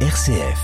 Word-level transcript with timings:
RCF. 0.00 0.60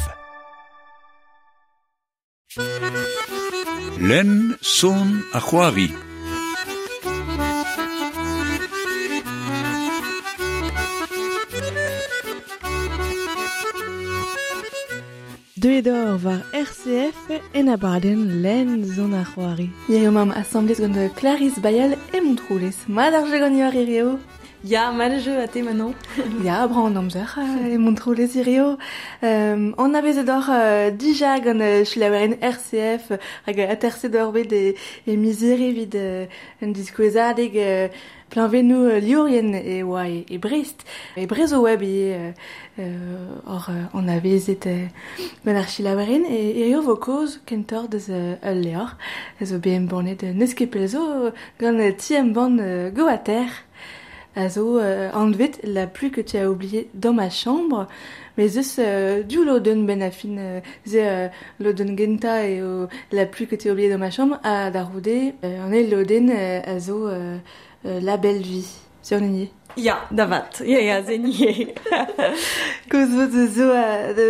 Len 3.98 4.56
son 4.60 5.22
Ahuavi. 5.32 5.90
Doedor 15.56 16.18
var 16.18 16.42
RCF 16.52 17.16
en 17.54 17.68
abarden 17.68 18.42
len 18.42 18.84
zon 18.84 19.14
ar 19.14 19.24
c'hoari. 19.24 19.70
Ie 19.88 20.02
yo 20.02 20.10
mam 20.12 20.30
assemblez 20.30 20.76
Clarisse 21.16 21.60
Bayal 21.62 21.96
et 22.12 22.20
Montroules. 22.20 22.76
Ma 22.86 23.10
d'ar 23.10 23.26
jegon 23.30 23.56
yo 23.56 23.64
ar 23.64 24.18
Ya, 24.64 24.92
mal 24.92 25.18
jeu 25.18 25.40
a 25.40 25.48
te 25.48 25.60
manon. 25.60 25.92
ya, 26.44 26.68
bra 26.68 26.86
an 26.86 26.94
amzer 26.94 27.34
e 27.66 27.76
montrou 27.78 28.14
les 28.14 28.36
irio. 28.36 28.78
Um, 29.20 29.74
an 29.76 29.94
avez 29.94 30.20
edor 30.22 30.46
uh, 30.46 30.88
dija 30.94 31.40
gant 31.42 31.58
uh, 31.58 31.82
chilaweren 31.82 32.36
RCF 32.38 33.10
hag 33.48 33.58
uh, 33.58 33.72
aterse 33.74 34.06
d'or 34.06 34.30
bet 34.30 34.54
e, 34.54 34.76
e 35.02 35.16
mizeri 35.18 35.72
vid 35.74 35.96
uh, 35.98 36.30
un 36.62 36.70
diskwezad 36.76 37.40
eg 37.42 37.56
uh, 37.58 37.88
planve 38.30 38.60
uh, 38.62 39.00
liorien 39.02 39.50
e 39.58 39.80
oa 39.82 40.06
e, 40.06 40.22
e 40.30 40.38
brest. 40.38 40.86
E 41.18 41.26
brezo 41.26 41.58
web 41.66 41.82
e 41.82 42.30
uh, 42.78 43.50
or 43.50 43.66
uh, 43.66 43.98
an 43.98 44.08
avez 44.14 44.48
et 44.48 44.66
uh, 44.70 44.86
gant 45.42 45.58
ar 45.58 45.66
chilaweren 45.66 46.22
e 46.30 46.38
irio 46.62 46.84
vo 46.86 47.00
koz 47.02 47.40
kentor 47.50 47.90
deus 47.90 48.06
uh, 48.14 48.38
ul 48.46 48.62
leor. 48.62 48.94
Ez 49.42 49.50
o 49.50 49.58
bem 49.58 49.90
bornet 49.90 50.22
uh, 50.22 50.30
neskepelzo 50.30 51.32
gant 51.58 51.82
uh, 51.82 51.90
ti 51.98 52.14
em 52.14 52.30
ban 52.30 52.62
uh, 52.62 52.94
go 52.94 53.10
a 53.10 53.18
terre. 53.18 53.66
Azo, 54.34 54.74
zo 54.74 54.78
euh, 54.78 55.10
anvet 55.12 55.52
la 55.62 55.86
pluie 55.86 56.10
que 56.10 56.20
tu 56.22 56.38
as 56.38 56.50
oubliée 56.50 56.88
dans 56.94 57.12
ma 57.12 57.28
chambre. 57.28 57.86
Mais 58.38 58.48
zeus 58.48 58.76
euh, 58.78 59.22
du 59.22 59.44
loden 59.44 59.84
ben 59.84 60.02
afin 60.02 60.38
euh, 60.38 60.60
ze 60.86 60.96
euh, 60.96 61.28
loden 61.60 61.96
genta 61.98 62.46
et 62.48 62.60
euh, 62.60 62.86
la 63.10 63.26
pluie 63.26 63.46
que 63.46 63.56
tu 63.56 63.68
as 63.68 63.72
oubliée 63.72 63.90
dans 63.90 63.98
ma 63.98 64.10
chambre 64.10 64.38
a 64.42 64.70
daroudé 64.70 65.34
euh, 65.44 65.66
on 65.68 65.72
est 65.72 65.82
loden 65.84 66.30
euh, 66.30 66.60
azo, 66.76 67.08
euh, 67.08 67.36
euh, 67.84 68.00
la 68.00 68.16
belle 68.16 68.40
vie. 68.40 68.66
Si 69.02 69.14
on 69.14 69.18
est 69.18 69.50
Ya, 69.76 70.00
davat. 70.10 70.50
Ya, 70.64 70.80
ya, 70.80 71.02
zenié. 71.02 71.74
Koz 72.90 73.08
vo 73.08 73.26
de 73.26 73.46
zo, 73.48 73.70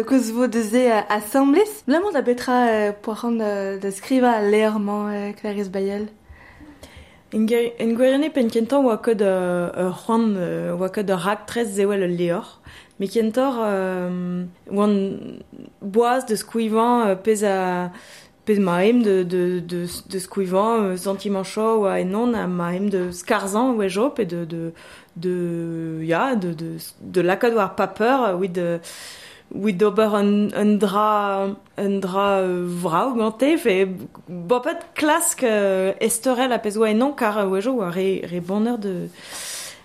koz 0.07 0.31
vo 0.31 0.47
de 0.47 0.63
ze 0.63 0.89
assemblés. 1.09 1.83
Blamant 1.87 2.13
da 2.13 2.23
betra 2.23 2.93
poarant 3.03 3.33
de 3.33 3.91
skriva 3.91 4.41
euh, 4.41 5.33
Clarisse 5.33 5.69
Bayel. 5.69 6.07
En 7.33 7.47
gwerene 7.97 8.29
pen 8.29 8.51
kentor 8.53 8.85
oa 8.85 8.99
ket 9.01 9.23
uh, 9.25 9.89
c'hoant 10.03 10.37
oa 10.77 10.89
ket 10.93 11.09
ur 11.09 11.23
rak 11.25 11.47
trez 11.49 11.71
zewel 11.79 12.05
ul 12.05 12.17
leor. 12.19 12.45
Me 13.01 13.09
kentor 13.09 13.57
oan 14.69 14.93
boaz 15.81 16.27
de 16.29 16.37
skouivan 16.37 17.09
uh, 17.09 17.17
pez 17.17 17.41
a 17.49 17.89
pez 18.45 18.59
ma 18.61 18.83
em 18.85 19.01
de, 19.01 19.23
de, 19.25 19.63
de, 19.65 19.87
de 20.13 20.19
skouivan 20.21 20.99
sentiment 21.01 21.49
chaud 21.49 21.87
oa 21.87 21.97
enon 22.03 22.37
a 22.37 22.45
ma 22.47 22.75
em 22.77 22.91
de 22.93 23.07
skarzan 23.17 23.79
oa 23.79 23.89
jo 23.89 24.11
pe 24.13 24.29
de, 24.29 24.45
de, 24.45 24.73
de, 25.17 25.35
ya, 26.05 26.35
de, 26.37 26.53
de, 26.53 26.77
de 27.01 27.23
lakad 27.25 27.57
war 27.57 27.73
paper 27.75 28.37
with 28.37 28.53
de 28.53 28.81
wit 29.55 29.75
d'ober 29.75 30.15
un, 30.15 30.49
un 30.55 30.77
dra, 30.77 31.49
un 31.77 31.99
dra 31.99 32.39
euh, 32.41 32.65
vrao 32.67 33.15
gantef 33.15 33.67
e 33.67 33.87
bopet 34.29 34.81
klask 34.95 35.43
euh, 35.45 35.93
estorel 36.01 36.53
a 36.53 36.59
pezoa 36.59 36.91
enon 36.91 37.13
kar 37.13 37.39
a 37.39 37.47
oajo 37.47 37.81
a 37.83 37.91
re, 37.91 38.23
re 38.25 38.41
bonheur 38.41 38.79
de, 38.79 39.09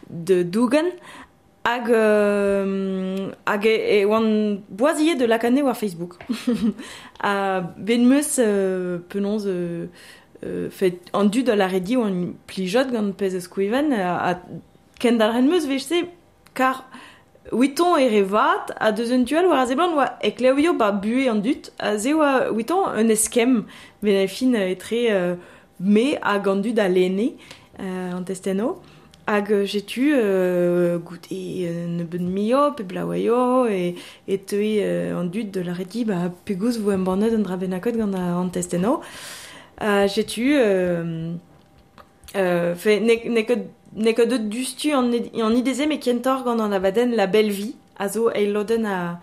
de 0.09 0.43
dougan 0.43 0.87
hag, 1.65 1.91
euh, 1.91 3.31
hag 3.45 3.65
e, 3.67 3.75
e 3.99 4.05
oan 4.05 4.61
boazie 4.69 5.15
de 5.15 5.25
lakane 5.25 5.63
war 5.63 5.75
Facebook. 5.75 6.15
a 7.19 7.61
ben 7.77 8.05
meus 8.07 8.39
euh, 8.39 8.99
penons 9.09 9.43
euh, 9.45 9.87
euh, 10.45 10.69
fait 10.69 11.01
an 11.13 11.25
du 11.25 11.43
da 11.43 11.55
la 11.55 11.67
redi 11.67 11.97
oan 11.97 12.33
plijot 12.47 12.91
gant 12.91 13.11
pez 13.11 13.35
eskouiven 13.35 13.91
a, 13.91 14.31
a 14.31 14.39
kendal 14.99 15.31
ren 15.35 15.47
meus 15.47 15.67
vech 15.67 15.83
se 15.83 16.05
kar... 16.53 16.85
Euh, 16.87 17.16
Witon 17.51 17.97
e 17.97 18.07
revat 18.09 18.71
a 18.75 18.91
deus 18.91 19.11
un 19.11 19.23
duel 19.23 19.47
war 19.47 19.59
a 19.59 19.65
zeblant 19.65 19.93
oa 19.93 20.17
e 20.21 20.31
ba 20.77 20.91
bue 20.91 21.29
an 21.29 21.41
dut 21.41 21.71
a 21.79 21.97
ze 21.97 22.13
oa 22.13 22.51
witon 22.51 22.83
un 22.97 23.09
eskem 23.09 23.65
ben 24.01 24.23
a 24.23 24.27
fin 24.27 24.53
etre 24.53 25.09
euh, 25.09 25.35
me 25.79 26.17
hag 26.21 26.47
an 26.47 26.61
dud 26.61 26.79
a 26.79 26.87
lene 26.89 27.37
euh, 27.79 28.11
an 28.13 28.23
testeno 28.23 28.81
hag 29.27 29.47
jetu 29.65 30.13
euh, 30.13 30.97
gout 30.99 31.31
e 31.31 31.67
euh, 31.67 31.87
ne 31.87 32.03
ben 32.03 32.27
mio 32.29 32.71
pe 32.75 32.83
blawaio 32.83 33.65
e, 33.67 33.95
e 34.27 34.37
teue 34.37 34.79
euh, 34.81 35.19
an 35.19 35.25
dut 35.25 35.51
de 35.51 35.61
la 35.61 35.73
redi 35.73 36.05
ba 36.05 36.31
pegouz 36.45 36.79
vo 36.79 36.91
em 36.91 37.03
bornet 37.03 37.33
an 37.33 37.43
dra 37.43 37.57
benakot 37.57 37.95
gant 37.95 38.15
an 38.15 38.49
testeno 38.49 39.01
uh, 39.81 40.07
jetu 40.07 40.55
euh, 40.55 41.33
euh, 42.35 42.75
fe 42.75 42.99
ne, 42.99 43.19
ne 43.29 43.41
ket 43.41 43.67
ne 43.95 44.11
ket 44.11 44.27
deut 44.27 44.49
dustu 44.49 44.93
an, 44.93 45.11
an 45.13 45.55
ideze 45.55 45.87
me 45.87 45.99
kentor 45.99 46.43
gant 46.43 46.59
an 46.59 46.71
abaden 46.71 47.15
la 47.15 47.27
belle 47.27 47.51
vie, 47.51 47.75
a 47.97 48.07
zo 48.09 48.29
e 48.31 48.45
loden 48.51 48.85
a, 48.85 49.19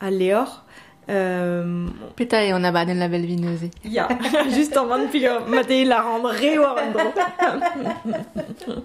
a 0.00 0.10
leor. 0.10 0.64
Euh, 1.08 1.86
Peta 2.16 2.44
e 2.44 2.52
on 2.52 2.62
abaden 2.64 2.98
la 2.98 3.08
belle 3.08 3.26
vie 3.26 3.36
neuze. 3.36 3.70
ya, 3.84 4.08
just 4.54 4.76
an 4.76 4.86
man 4.86 5.08
pio 5.10 5.40
mate 5.48 5.84
la 5.84 6.02
rendre 6.02 6.30
re 6.30 6.58
war 6.58 6.76
an 6.78 6.92
dro. 6.92 7.12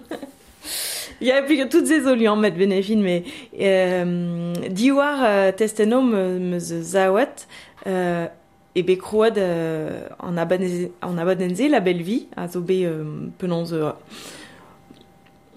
Ya, 1.20 1.40
puis 1.42 1.66
toutes 1.68 1.86
ces 1.86 2.06
olions 2.06 2.36
met 2.36 2.50
benefin, 2.50 2.96
mais 2.96 3.24
euh, 3.58 4.52
diwar 4.68 5.18
euh, 5.22 5.52
testeno 5.52 6.02
me, 6.02 6.38
me 6.38 6.58
ze 6.58 6.82
zawet, 6.82 7.48
euh, 7.86 8.26
e 8.74 8.82
be 8.82 8.98
kroad 8.98 9.38
euh, 9.38 10.08
an 10.18 10.36
abadenze, 10.36 10.90
an 11.00 11.16
abadenze 11.16 11.70
la 11.70 11.80
belle 11.80 12.02
vie, 12.02 12.26
a 12.36 12.48
zo 12.48 12.60
be 12.60 12.84
euh, 12.84 13.04
penons 13.38 13.72
euh, 13.72 13.92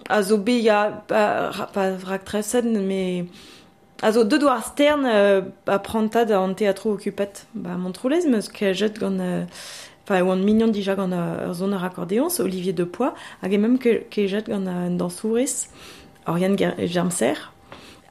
a 0.10 0.22
zo 0.24 0.38
be 0.38 0.60
ya, 0.62 1.04
pa, 1.08 1.52
pa 1.74 1.92
vrak 1.98 2.26
tresen, 2.26 2.74
me... 2.88 3.28
A 4.02 4.12
zo 4.12 4.24
deud 4.24 4.44
war 4.44 4.64
stern 4.64 5.06
euh, 5.06 5.42
a 5.68 5.78
prantad 5.78 6.32
an 6.32 6.56
teatro 6.56 6.94
okupet. 6.94 7.46
Ba 7.54 7.78
montroulez 7.78 8.26
meus 8.28 8.50
ke 8.50 8.74
jet 8.74 9.00
gant... 9.00 9.20
Euh, 9.20 9.46
enfin, 10.06 10.24
oan 10.26 10.42
mignon 10.44 10.74
dija 10.74 10.96
gant 10.96 11.14
ur 11.14 11.54
zon 11.54 11.74
ar 11.78 11.86
akordeonz, 11.86 12.40
Olivier 12.40 12.74
Depois, 12.74 13.14
hag 13.44 13.54
e 13.54 13.62
mem 13.62 13.78
ke, 13.78 14.10
ke 14.10 14.26
jet 14.28 14.50
gant 14.50 14.68
an 14.68 14.98
dansourez, 14.98 15.68
Oriane 16.26 16.58
Germser, 16.88 17.38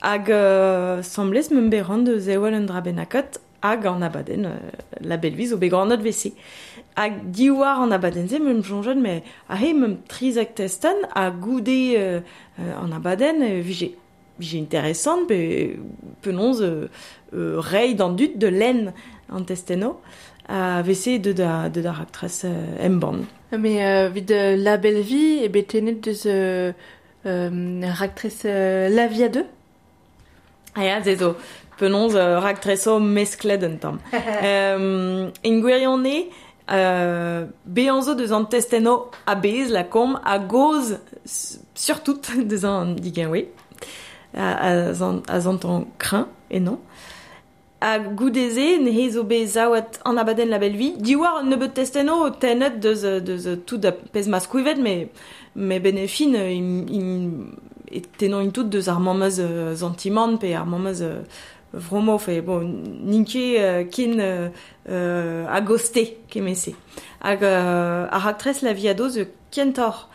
hag 0.02 0.30
euh, 0.30 1.02
semblez 1.02 1.50
mem 1.50 1.70
berran 1.70 2.04
de 2.06 2.18
zewel 2.20 2.54
un 2.54 2.66
dra 2.66 2.80
benakot, 2.80 3.40
hag 3.62 3.86
an 3.86 4.02
abaden 4.02 4.46
euh, 4.46 4.58
la 5.00 5.16
belviz 5.16 5.52
o 5.52 5.58
began 5.58 5.88
anot 5.88 6.04
vese. 6.04 6.32
Hag 6.98 7.30
diwar 7.30 7.84
an 7.84 7.92
abadenn-se 7.94 8.40
meum 8.42 8.58
jonjon, 8.66 8.98
me 8.98 9.20
a 9.48 9.56
he 9.56 9.72
meum 9.72 9.98
trizak 10.08 10.56
testan 10.58 10.96
a 11.14 11.30
goude 11.30 11.94
euh, 11.94 12.20
an 12.58 12.90
abaden 12.90 13.42
euh, 13.42 13.60
vije. 13.62 13.92
Vije 14.40 14.58
interesant, 14.58 15.24
pe 15.26 15.76
penonz 16.22 16.60
euh, 16.60 16.88
euh, 17.34 17.60
rei 17.60 17.94
d'an 17.94 18.10
dut 18.10 18.36
de 18.36 18.48
len 18.48 18.92
an 19.30 19.42
testeno 19.42 20.00
a 20.48 20.82
vese 20.82 21.20
de 21.22 21.32
da, 21.32 21.68
de 21.68 21.82
da 21.82 21.92
raktres 21.92 22.42
euh, 22.44 22.86
emban. 22.86 23.22
Me 23.52 23.78
euh, 23.80 24.08
vid 24.08 24.32
euh, 24.32 24.56
la 24.56 24.76
belle 24.76 25.00
vie 25.00 25.44
e 25.44 25.48
betenet 25.48 26.00
deus 26.02 26.26
euh, 26.26 26.72
euh, 27.26 27.80
raktres 27.94 28.44
euh, 28.44 28.88
la 28.88 29.06
via 29.06 29.28
deux 29.28 29.46
Aya, 30.74 31.00
zezo, 31.02 31.34
penonz 31.78 32.14
euh, 32.14 32.38
raktreso 32.38 32.98
meskleden 33.00 33.78
tam. 33.78 33.98
euh, 34.14 35.30
en 35.44 35.58
gwirion 35.58 35.98
euh, 36.70 37.46
deus 37.66 38.32
an 38.32 38.44
testeno 38.44 39.10
bez 39.42 39.70
la 39.70 39.84
kom 39.84 40.18
a 40.24 40.38
goz 40.38 40.98
surtout 41.74 42.20
deus 42.36 42.64
an 42.64 42.94
digen 42.96 43.30
we. 43.30 43.46
A, 44.34 44.92
a, 44.92 45.40
et 46.50 46.60
non. 46.60 46.78
A 47.80 48.00
goudeze, 48.00 48.80
ne 48.82 48.90
he 48.90 49.10
zo 49.10 49.22
be 49.22 49.46
zaouat 49.46 50.00
an 50.04 50.16
abaden 50.18 50.50
la 50.50 50.58
belle 50.58 50.76
vie. 50.76 50.96
Diwar 50.98 51.44
ne 51.44 51.56
bet 51.56 51.74
testeno 51.74 52.28
tenet 52.30 52.80
deus 52.80 53.04
euh, 53.04 53.56
tout 53.66 53.78
da 53.78 53.92
pez 53.92 54.26
mas 54.26 54.48
mais, 54.80 55.08
mais 55.54 55.78
benefin, 55.78 56.34
im, 56.34 56.86
im, 56.88 57.50
et 57.90 58.02
tenon 58.18 58.40
in 58.40 58.50
tout 58.50 58.64
deus 58.64 58.88
ar 58.88 58.98
mamaz 58.98 59.38
euh, 59.38 59.76
zantimant, 59.76 60.36
pe 60.38 60.52
ar 60.54 60.66
mamaz 60.66 61.02
euh, 61.02 61.22
vromo, 61.72 62.18
fe, 62.18 62.40
bon, 62.40 62.62
ninke 62.64 63.36
euh, 63.58 63.84
kin 63.84 64.18
euh, 64.20 64.48
euh, 64.88 65.46
agoste 65.48 66.04
kemese. 66.28 66.74
Hag 67.20 67.42
ar 67.44 68.26
aktres 68.26 68.62
la 68.62 68.72
viado 68.72 69.08
ze 69.08 69.26
kentor 69.50 70.08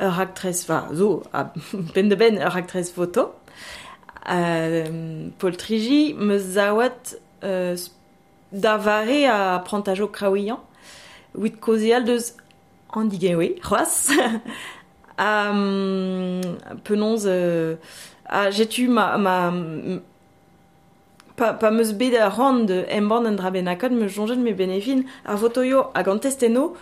ur 0.00 0.14
va, 0.68 0.88
zo, 0.92 1.22
a 1.32 1.52
ben 1.94 2.08
de 2.08 2.14
ben 2.14 2.38
ur 2.38 2.56
aktres 2.56 2.90
foto. 2.94 3.32
Euh, 4.30 5.28
Paul 5.38 5.56
Trigi 5.56 6.14
me 6.14 6.38
zawat 6.38 7.16
euh, 7.44 7.76
da 8.52 8.76
vare 8.76 9.24
a 9.26 9.58
prantajo 9.64 10.08
kraouian, 10.08 10.60
wit 11.34 11.58
kozial 11.60 12.04
deus 12.04 12.34
an 12.92 13.08
digewe, 13.08 13.56
c'hoaz. 13.62 14.10
um, 15.18 16.40
penons, 16.84 17.22
euh, 17.26 17.76
a 18.26 18.50
jetu 18.50 18.88
ma, 18.88 19.16
ma 19.16 19.50
pa, 21.38 21.52
pa 21.54 21.70
meus 21.70 21.92
bet 21.92 22.16
a 22.18 22.28
ran 22.28 22.66
de 22.66 22.84
emban 22.98 23.26
en 23.26 23.36
dra 23.36 23.50
benakad 23.50 23.92
meus 23.92 24.16
me 24.36 24.52
benefin 24.52 25.04
ar 25.24 25.36
votoio 25.36 25.90
hag 25.94 26.08
an 26.08 26.18
testeno 26.18 26.74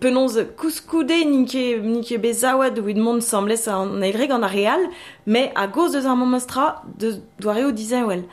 penonz 0.00 0.38
kouskoude 0.56 1.18
ninke, 1.24 1.80
ninke 1.82 2.18
bet 2.18 2.34
zaouad 2.34 2.78
evit 2.78 2.96
mont 2.96 3.20
semblez 3.20 3.68
an 3.68 4.02
egreg 4.02 4.30
an 4.32 4.42
areal, 4.42 4.88
me 5.26 5.52
a 5.54 5.66
goz 5.66 5.92
deus 5.92 6.06
ar 6.06 6.16
mamastra 6.16 6.82
de 6.98 7.20
doareo 7.38 7.70
dizen 7.70 8.06
wel. 8.06 8.24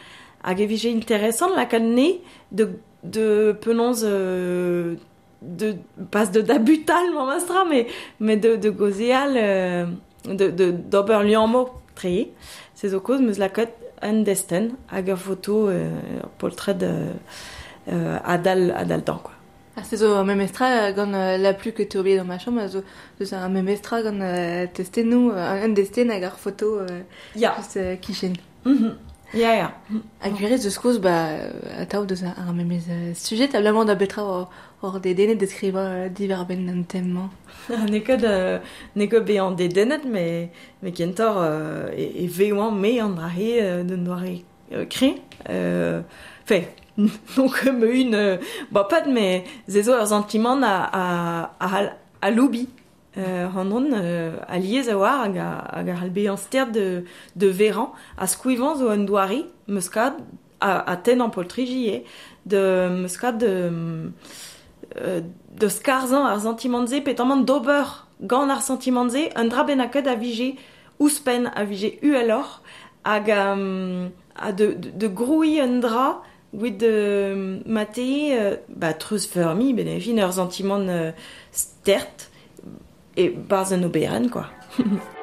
Hag 0.44 0.60
evije 0.60 0.90
interesant 0.90 1.56
lakad 1.56 1.82
ne 1.82 2.22
de, 2.52 2.70
de 3.04 3.58
penonz... 3.62 4.04
Euh, 4.04 4.96
de 5.42 5.76
passe 6.12 6.32
de 6.32 6.42
dabutal 6.42 7.12
mon 7.14 7.26
mastra 7.26 7.66
mais 7.66 7.88
mais 8.20 8.38
de 8.38 8.56
de 8.58 8.70
gozial 8.70 9.34
euh, 9.36 9.86
de 10.26 10.52
de 10.52 10.72
d'oberlianmo 10.72 11.70
c'est 12.74 12.94
au 12.94 13.00
cause 13.00 13.22
mais 13.22 13.34
la 13.34 13.50
cote 13.50 13.74
an 14.02 14.24
desten 14.24 14.72
hag 14.88 15.10
ur 15.10 15.18
foto 15.18 15.68
de 15.70 15.90
poltred 16.38 16.84
adal, 18.24 18.72
adal 18.72 19.04
dan, 19.04 19.20
quoi. 19.20 19.34
Ah, 19.78 19.84
c'est 19.84 19.98
zo 19.98 20.24
memestra 20.24 20.92
gant 20.92 21.12
la 21.12 21.54
plus 21.54 21.72
que 21.72 21.84
ur 21.84 22.18
dans 22.18 22.26
ma 22.26 22.38
chambre, 22.38 22.68
zo 22.68 22.82
zo 23.22 23.36
a 23.36 23.48
memestra 23.48 24.02
gant 24.04 24.20
testen 24.74 25.10
nou, 25.10 25.32
an 25.32 25.74
desten 25.74 26.12
hag 26.12 26.24
ar 26.24 26.38
foto 26.38 26.86
ya. 27.36 27.56
just 27.58 27.80
kichen. 28.02 28.36
Mm 28.66 28.78
-hmm. 28.78 29.11
Ya 29.34 29.72
hag 30.20 30.34
virez 30.36 30.64
de 30.64 30.70
skoz 30.70 31.00
ba 31.00 31.38
a 31.80 31.86
taou 31.86 32.06
deus 32.06 32.24
ar 32.24 32.36
ar 32.38 32.54
memez 32.54 32.84
euh, 32.90 33.14
sujet 33.14 33.48
tablamment 33.48 33.86
da 33.86 33.96
betra 33.96 34.22
hor, 34.22 34.50
hor 34.82 35.00
de 35.00 35.14
denet 35.14 35.36
deskriva 35.36 36.10
diver 36.10 36.46
ben 36.48 36.68
an 36.70 36.84
temman 36.84 37.30
Nekod, 37.70 38.24
euh, 38.24 38.60
nekod 38.96 39.26
be 39.26 39.38
an 39.40 39.52
dedenet, 39.56 40.04
me, 40.06 40.50
me 40.82 40.92
kentor 40.92 41.36
euh, 41.38 41.90
e, 41.94 42.26
e 42.26 42.28
veoan 42.28 42.72
me 42.72 43.00
an 43.00 43.10
dra 43.16 43.30
he 43.30 43.60
euh, 43.62 43.84
d'un 43.84 43.98
doare 44.04 44.42
euh, 44.74 44.86
kre. 44.86 45.16
Euh, 45.50 46.02
fe, 46.46 46.64
donc 47.36 47.64
me 47.66 47.88
un, 47.88 48.14
euh, 48.14 48.38
ba 48.72 48.84
pat, 48.86 49.06
me 49.06 49.42
zezo 49.68 49.94
ur 49.94 50.08
sentiment 50.08 50.60
a, 50.64 50.90
a, 50.92 51.52
a, 51.60 51.68
a, 51.84 51.90
a 52.22 52.32
loubi. 52.32 52.68
Euh, 53.18 53.48
an 53.48 53.72
on, 53.72 53.92
euh, 53.92 54.38
a 54.48 54.58
liez 54.58 54.90
a 54.90 54.98
war 54.98 55.26
hag 55.26 55.38
a, 55.38 56.38
stert 56.38 56.72
de, 56.72 57.04
de 57.36 57.48
veran, 57.48 57.92
a 58.18 58.26
skouivan 58.26 58.78
zo 58.78 58.88
an 58.88 59.04
doare, 59.04 59.44
meus 59.68 59.90
kad, 59.90 60.14
a, 60.62 60.80
a 60.92 60.96
ten 60.96 61.22
an 61.22 61.30
poltriji 61.30 61.90
e, 61.90 62.04
de 62.46 62.90
meus 63.02 63.18
kad 63.18 63.38
de... 63.38 64.12
Euh, 65.00 65.22
de 65.60 65.68
skarzan 65.68 66.26
ar 66.26 66.40
sentimentze 66.42 67.00
d'ober 67.46 68.08
gant 68.22 68.50
ar 68.50 68.62
sentimentze 68.62 69.30
un 69.36 69.46
dra 69.46 69.64
ben 69.64 69.80
a 69.80 69.90
ouspen 71.00 71.52
a 71.54 71.64
vije 71.64 72.00
uelor 72.04 72.62
hag 73.04 73.30
a 73.30 74.52
de, 74.52 74.74
de, 74.74 74.92
de 74.92 75.08
groui 75.08 75.60
un 75.60 75.80
dra 75.80 76.24
wit 76.54 76.78
de 76.78 77.62
mate 77.66 78.00
euh, 78.32 78.94
treus 79.00 79.26
fermi 79.28 79.74
ben 79.74 79.88
e 79.88 80.00
fin 80.00 80.18
ur 80.18 80.34
sentiment 80.34 80.88
euh, 80.90 81.12
stert 81.52 82.31
et 83.18 83.30
Barzen 83.30 83.90
quoi. 84.30 84.48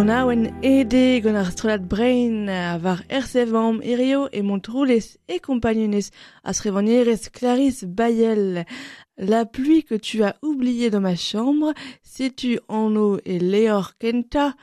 Ar 0.00 0.06
ganaouen 0.06 0.46
ede 0.64 1.20
gant 1.20 1.36
ar 1.36 1.50
strolat 1.52 1.82
brain 1.84 2.48
a 2.48 2.78
var 2.80 3.02
ersevam 3.18 3.82
erio 3.84 4.30
e 4.32 4.40
montroulez 4.40 5.18
e 5.28 5.36
compagnonez 5.38 6.08
a 6.42 6.54
srevanierez 6.54 7.28
Clarisse 7.28 7.84
Bayel. 7.84 8.64
La 9.18 9.44
pluie 9.44 9.84
que 9.84 9.96
tu 9.96 10.24
as 10.24 10.36
oubliée 10.40 10.88
dans 10.88 11.02
ma 11.02 11.16
chambre, 11.16 11.74
sais-tu 12.02 12.58
en 12.68 12.96
eau 12.96 13.18
et 13.26 13.38
léor 13.38 13.98
kenta, 13.98 14.54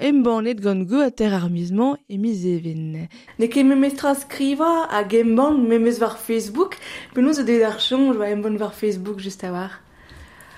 embanet 0.00 0.54
gant 0.54 0.86
go 0.88 1.00
a 1.00 1.10
ter 1.10 1.34
ar 1.34 1.50
mizman 1.50 1.98
e 2.08 2.16
mizevin. 2.16 3.08
Ne 3.38 3.46
ket 3.52 3.64
memes 3.68 3.92
tra 3.92 4.14
skriva 4.14 4.88
a 4.88 5.04
gemban 5.04 5.68
memes 5.68 6.00
var 6.00 6.16
Facebook 6.16 6.80
penaos 7.12 7.36
zo 7.36 7.44
deud 7.44 7.68
ar 7.68 7.76
chom 7.76 8.14
jo 8.14 8.22
em 8.24 8.40
bon 8.40 8.56
var 8.56 8.72
Facebook 8.72 9.20
just 9.20 9.44
a 9.44 9.52
war 9.52 9.72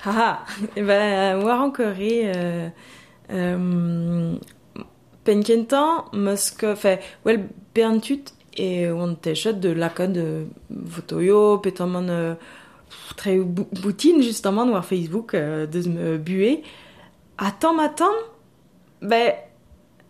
Haha, 0.04 0.44
e 0.76 0.83
ben, 0.83 1.42
war 1.42 1.62
encore. 1.64 1.97
Euh, 1.99 2.68
euh, 3.31 4.35
Penkentan, 5.25 6.04
Moscov, 6.12 6.87
well, 7.25 7.49
Berntut 7.75 8.25
et 8.57 8.90
on 8.90 9.14
t'échette 9.14 9.59
de 9.61 9.71
l'acad 9.71 10.16
Votoyo, 10.71 11.59
pétamment 11.59 12.07
euh, 12.09 12.35
très 13.16 13.38
boutine 13.38 14.23
justement, 14.23 14.66
voir 14.66 14.85
Facebook, 14.85 15.35
euh, 15.35 15.66
de 15.66 15.88
me 15.88 16.19
buer. 16.19 16.62
Attends, 17.38 17.75
matin, 17.75 18.11
ben, 19.02 19.33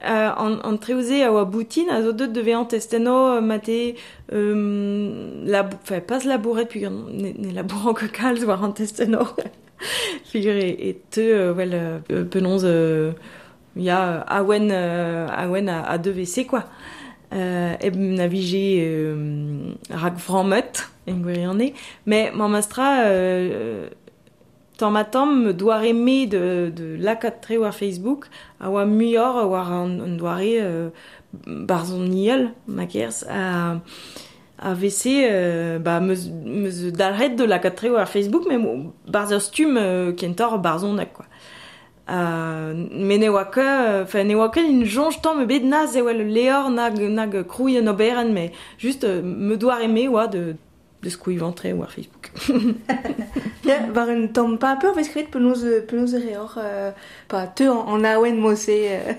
on, 0.02 0.59
on 0.64 0.76
treusé 0.76 1.23
à 1.23 1.44
boutine, 1.44 1.88
à 1.88 2.02
deux 2.12 2.28
devaient 2.28 2.56
tester 2.66 2.99
nos 2.99 3.40
maté, 3.40 3.97
la, 4.30 5.68
enfin, 5.83 6.00
pas 6.00 6.21
se 6.21 6.28
labourer 6.28 6.66
puis 6.66 6.87
on 6.87 7.09
est 7.25 7.52
la 7.52 7.62
bourre 7.62 7.87
en 7.87 7.94
voir 8.44 8.62
en 8.62 8.73
tester 8.73 9.06
figurez. 10.24 10.76
Et 10.80 11.00
te, 11.10 11.50
well, 11.52 12.02
penons, 12.30 12.64
il 13.76 13.82
y 13.82 13.90
a 13.90 14.20
Awen, 14.20 14.70
Awen 14.72 15.68
à 15.68 15.98
deux 15.98 16.12
WC, 16.12 16.46
quoi. 16.46 16.64
Euh, 17.34 17.74
et 17.80 17.90
navigé 17.90 18.84
euh, 18.86 19.72
rak 19.90 20.16
vrammet, 20.18 20.70
mais 22.06 22.32
ma 22.32 22.46
mastra, 22.46 23.00
euh, 23.00 23.08
euh, 23.08 23.88
tant 24.78 24.92
ma 24.92 25.02
me 25.02 25.52
doit 25.52 25.84
aimer 25.84 26.26
de, 26.26 26.72
de 26.74 26.96
la 26.96 27.16
quatre 27.16 27.56
war 27.56 27.74
Facebook, 27.74 28.26
à 28.60 28.70
wa 28.70 28.86
mior, 28.86 29.36
à 29.36 29.46
war 29.48 29.72
un, 29.72 29.98
un 30.00 30.16
doire, 30.16 30.38
euh, 30.42 30.90
à, 33.28 33.76
a 34.64 34.75
vese 34.75 35.06
euh, 35.30 35.78
ba 35.78 36.00
meus, 36.00 36.28
meus 36.30 36.92
dalret 36.92 37.30
de 37.30 37.44
la 37.44 37.59
katreo 37.59 37.97
ar 37.97 38.09
Facebook 38.09 38.44
mais 38.49 38.59
barz 39.06 39.33
ur 39.33 39.42
stum 39.42 39.76
euh, 39.76 40.12
kentor 40.12 40.59
barzonek 40.59 41.12
quoi. 41.12 41.26
Euh, 42.11 42.75
me 42.75 43.16
ne 43.16 43.28
oa 43.28 43.44
ke, 43.47 44.25
ne 44.25 44.35
oa 44.35 44.50
in 44.56 44.85
jonge 44.85 45.23
tant 45.23 45.35
me 45.35 45.47
bet 45.47 45.61
naz 45.61 45.97
e 45.97 46.02
oa 46.02 46.12
le 46.12 46.25
leor 46.25 46.71
nag, 46.71 46.99
nag 47.00 47.47
krouie 47.47 47.80
no 47.80 47.94
beren 47.94 48.33
mais 48.33 48.52
juste 48.78 49.04
euh, 49.04 49.23
me 49.23 49.56
doar 49.56 49.80
eme 49.80 50.09
oa 50.09 50.26
de, 50.26 50.56
de 51.02 51.11
skouy 51.11 51.37
ventre 51.37 51.66
ou 51.73 51.83
ar 51.83 51.90
Facebook. 51.90 52.33
Ya, 53.64 53.88
war 53.94 54.09
un 54.11 54.26
tamm 54.28 54.59
pa 54.59 54.76
peur 54.76 54.92
vez 54.94 55.09
kret 55.09 55.30
penaos, 55.33 55.62
penaos 55.88 56.12
e 56.12 56.21
reor 56.21 56.59
euh, 56.61 56.90
pa 57.28 57.47
te 57.47 57.64
an, 57.64 57.87
an 57.94 58.04
aouen 58.04 58.37
mose. 58.37 58.68
Euh. 58.68 59.14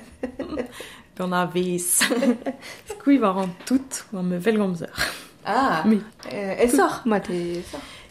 Pe 1.16 1.24
an 1.24 1.34
a 1.34 1.48
vez. 1.48 2.04
skouy 2.92 3.18
war 3.18 3.40
an 3.42 3.56
tout, 3.66 4.04
war 4.14 4.22
me 4.22 4.38
vel 4.38 4.62
gomzer. 4.62 4.94
Ah, 5.46 5.84
Mais, 5.86 6.00
euh, 6.34 6.64
e 6.64 6.68
sort 6.68 7.04
ma 7.06 7.20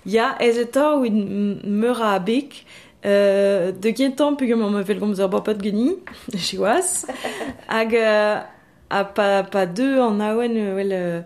Ya, 0.07 0.37
ez 0.38 0.59
ou 0.76 1.05
in 1.05 1.59
meur 1.64 2.00
a 2.03 2.19
bek, 2.21 2.64
euh, 3.05 3.73
de 3.73 3.91
gentan 3.97 4.37
pegem 4.37 4.62
an 4.62 4.71
mevel 4.71 5.00
gomz 5.00 5.19
ur 5.19 5.31
bapad 5.33 5.62
geni, 5.64 5.97
chiwas, 6.37 7.07
hag 7.69 7.95
euh, 7.97 8.43
a 8.91 9.05
pa, 9.05 9.43
pa 9.43 9.67
deux 9.67 9.99
an 9.99 10.21
aouen, 10.21 10.55
euh, 10.55 11.23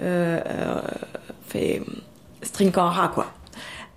euh, 0.00 0.40
euh, 0.50 0.82
fe, 1.46 1.80
string 2.42 2.76
an 2.76 2.90
ra, 2.90 3.08
quoi. 3.14 3.30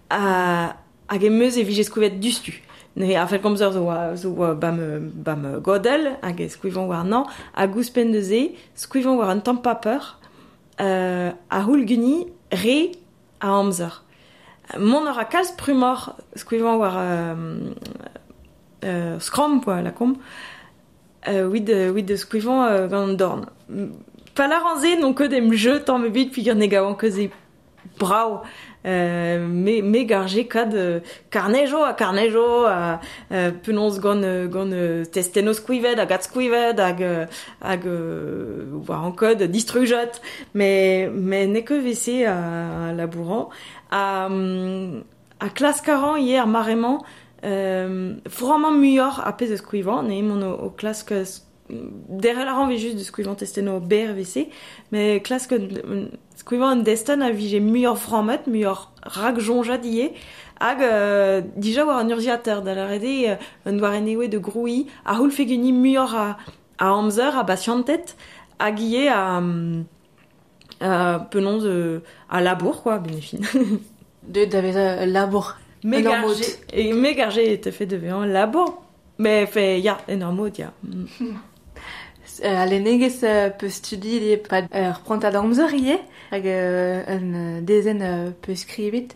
A, 0.09 0.77
hag 1.09 1.25
em 1.25 1.35
meus 1.35 1.57
e 1.57 1.65
vije 1.67 1.83
skouvet 1.83 2.21
dustu. 2.21 2.61
Ne 2.95 3.15
a 3.17 3.25
fel 3.27 3.41
komz 3.41 3.59
ur 3.65 3.73
zo, 3.73 3.89
zo 4.15 4.53
bam, 4.55 4.79
bam 5.11 5.49
godel, 5.65 6.13
hag 6.21 6.45
e 6.45 6.47
skouivan 6.47 6.87
war 6.87 7.03
nan, 7.03 7.25
hag 7.57 7.75
ouspen 7.75 8.13
de 8.13 8.21
ze, 8.23 8.41
skouivan 8.77 9.17
war 9.17 9.33
an 9.33 9.41
tampapeur, 9.41 10.20
Euh, 10.81 11.31
à 11.49 11.61
hulguni 11.61 12.27
ré 12.51 12.91
à 13.39 13.49
amzer. 13.49 14.03
Mon 14.79 15.05
aura 15.05 15.25
kalz 15.25 15.51
prumor 15.51 16.15
skuivan 16.35 16.77
war 16.77 16.95
euh, 16.97 17.35
euh 18.83 19.19
scrum 19.19 19.61
quoi 19.61 19.81
la 19.81 19.91
com. 19.91 20.15
Euh, 21.27 21.45
oui 21.45 21.61
de 21.61 21.91
oui 21.91 22.01
de 22.01 22.15
skuivan 22.15 22.87
gandorn. 22.87 23.45
Pas 24.33 24.47
la 24.47 24.57
ranzé 24.59 24.97
non 24.97 25.13
que 25.13 25.23
dem 25.23 25.53
jeu 25.53 25.83
tant 25.83 25.99
me 25.99 26.09
bit 26.09 26.31
puis 26.31 26.41
gawan 26.41 26.95
que 26.95 27.07
brau 27.99 28.41
euh, 28.85 29.47
me, 29.47 29.81
me 29.81 30.03
garje 30.03 30.47
kad 30.47 30.73
euh, 30.73 30.99
karnejo 31.29 31.83
a 31.83 31.93
karnejo 31.93 32.65
a 32.65 32.99
euh, 33.31 33.51
penons 33.51 33.99
gant, 33.99 34.21
euh, 34.23 34.47
gant 34.47 34.71
euh, 34.71 35.05
testeno 35.05 35.53
skouivet 35.53 35.99
hag, 35.99 37.01
euh, 37.01 37.25
hag 37.61 37.85
euh, 37.85 38.81
an 38.89 39.11
kod 39.11 39.43
distrujot 39.43 40.19
mais, 40.53 41.09
mais 41.13 41.47
ne 41.47 41.61
que 41.61 41.75
vese 41.75 42.25
a, 42.25 42.89
a 42.89 42.93
labouran 42.93 43.49
a, 43.91 44.27
a 45.39 45.49
klas 45.49 45.81
karan 45.81 46.17
hier 46.17 46.47
marement 46.47 47.03
euh, 47.43 48.15
vraiment 48.25 48.71
muior 48.71 49.21
a 49.25 49.33
pez 49.33 49.51
eus 49.51 49.57
skouivan 49.57 50.03
ne 50.03 50.21
mon 50.21 50.41
o, 50.41 50.53
o 50.65 50.69
klas 50.69 51.03
que 51.03 51.23
derre 52.09 52.45
la 52.45 52.53
ranve 52.53 52.77
just 52.77 52.97
de 52.97 53.03
skouivan 53.03 53.35
testeno 53.35 53.79
vese 53.79 54.47
mais 54.91 55.21
klas 55.21 55.47
que 55.47 55.55
skouivan 56.51 56.71
an 56.79 56.83
destan 56.83 57.21
a 57.21 57.31
vije 57.31 57.59
muior 57.61 57.95
framet 57.97 58.45
muior 58.47 58.89
rag 59.15 59.39
jonjad 59.39 59.85
ie 59.85 60.11
hag 60.59 60.81
euh, 60.83 61.41
dija 61.55 61.85
war 61.85 61.99
an 61.99 62.11
urgiater 62.11 62.61
da 62.61 62.73
la 62.75 62.87
rede 62.87 63.29
euh, 63.29 63.35
un 63.65 63.77
doar 63.77 63.93
enewe 63.95 64.27
de 64.27 64.37
groui 64.37 64.87
a 65.05 65.15
houl 65.15 65.31
fegeni 65.31 65.71
muior 65.71 66.13
a, 66.13 66.37
a 66.77 66.87
amzer 66.99 67.37
a 67.37 67.43
basiantet 67.43 68.15
hag 68.59 68.79
ie 68.79 69.07
a 69.07 69.41
a 70.81 71.19
penons 71.31 71.63
euh, 71.63 71.99
a 72.29 72.41
labour 72.41 72.81
quoi 72.83 72.97
benefin 72.99 73.39
De 74.27 74.45
d'avez 74.45 74.75
euh, 74.77 75.05
labour. 75.05 75.55
me 75.83 75.97
Un 75.97 76.01
garje 76.01 76.25
ormod. 76.25 76.37
et 76.73 76.93
me 76.93 77.11
garje 77.13 77.59
te 77.61 77.71
fait 77.71 77.85
de 77.85 77.95
vean 77.97 78.25
labour 78.25 78.83
mais 79.17 79.45
fait 79.45 79.79
ya 79.79 79.97
enormod 80.09 80.57
ya. 80.57 80.73
euh, 82.43 82.63
alenegez 82.63 83.23
euh, 83.23 83.49
peus 83.49 83.69
studi 83.69 84.19
li 84.19 84.37
pad 84.37 84.67
ur 84.73 84.99
pront 85.05 85.23
ad 85.23 85.35
amzer 85.35 85.73
ie 85.73 85.97
hag 86.31 86.45
euh, 86.47 87.03
un 87.07 87.61
dezen 87.61 88.01
euh, 88.01 88.31
peus 88.41 88.63
skrivit 88.63 89.09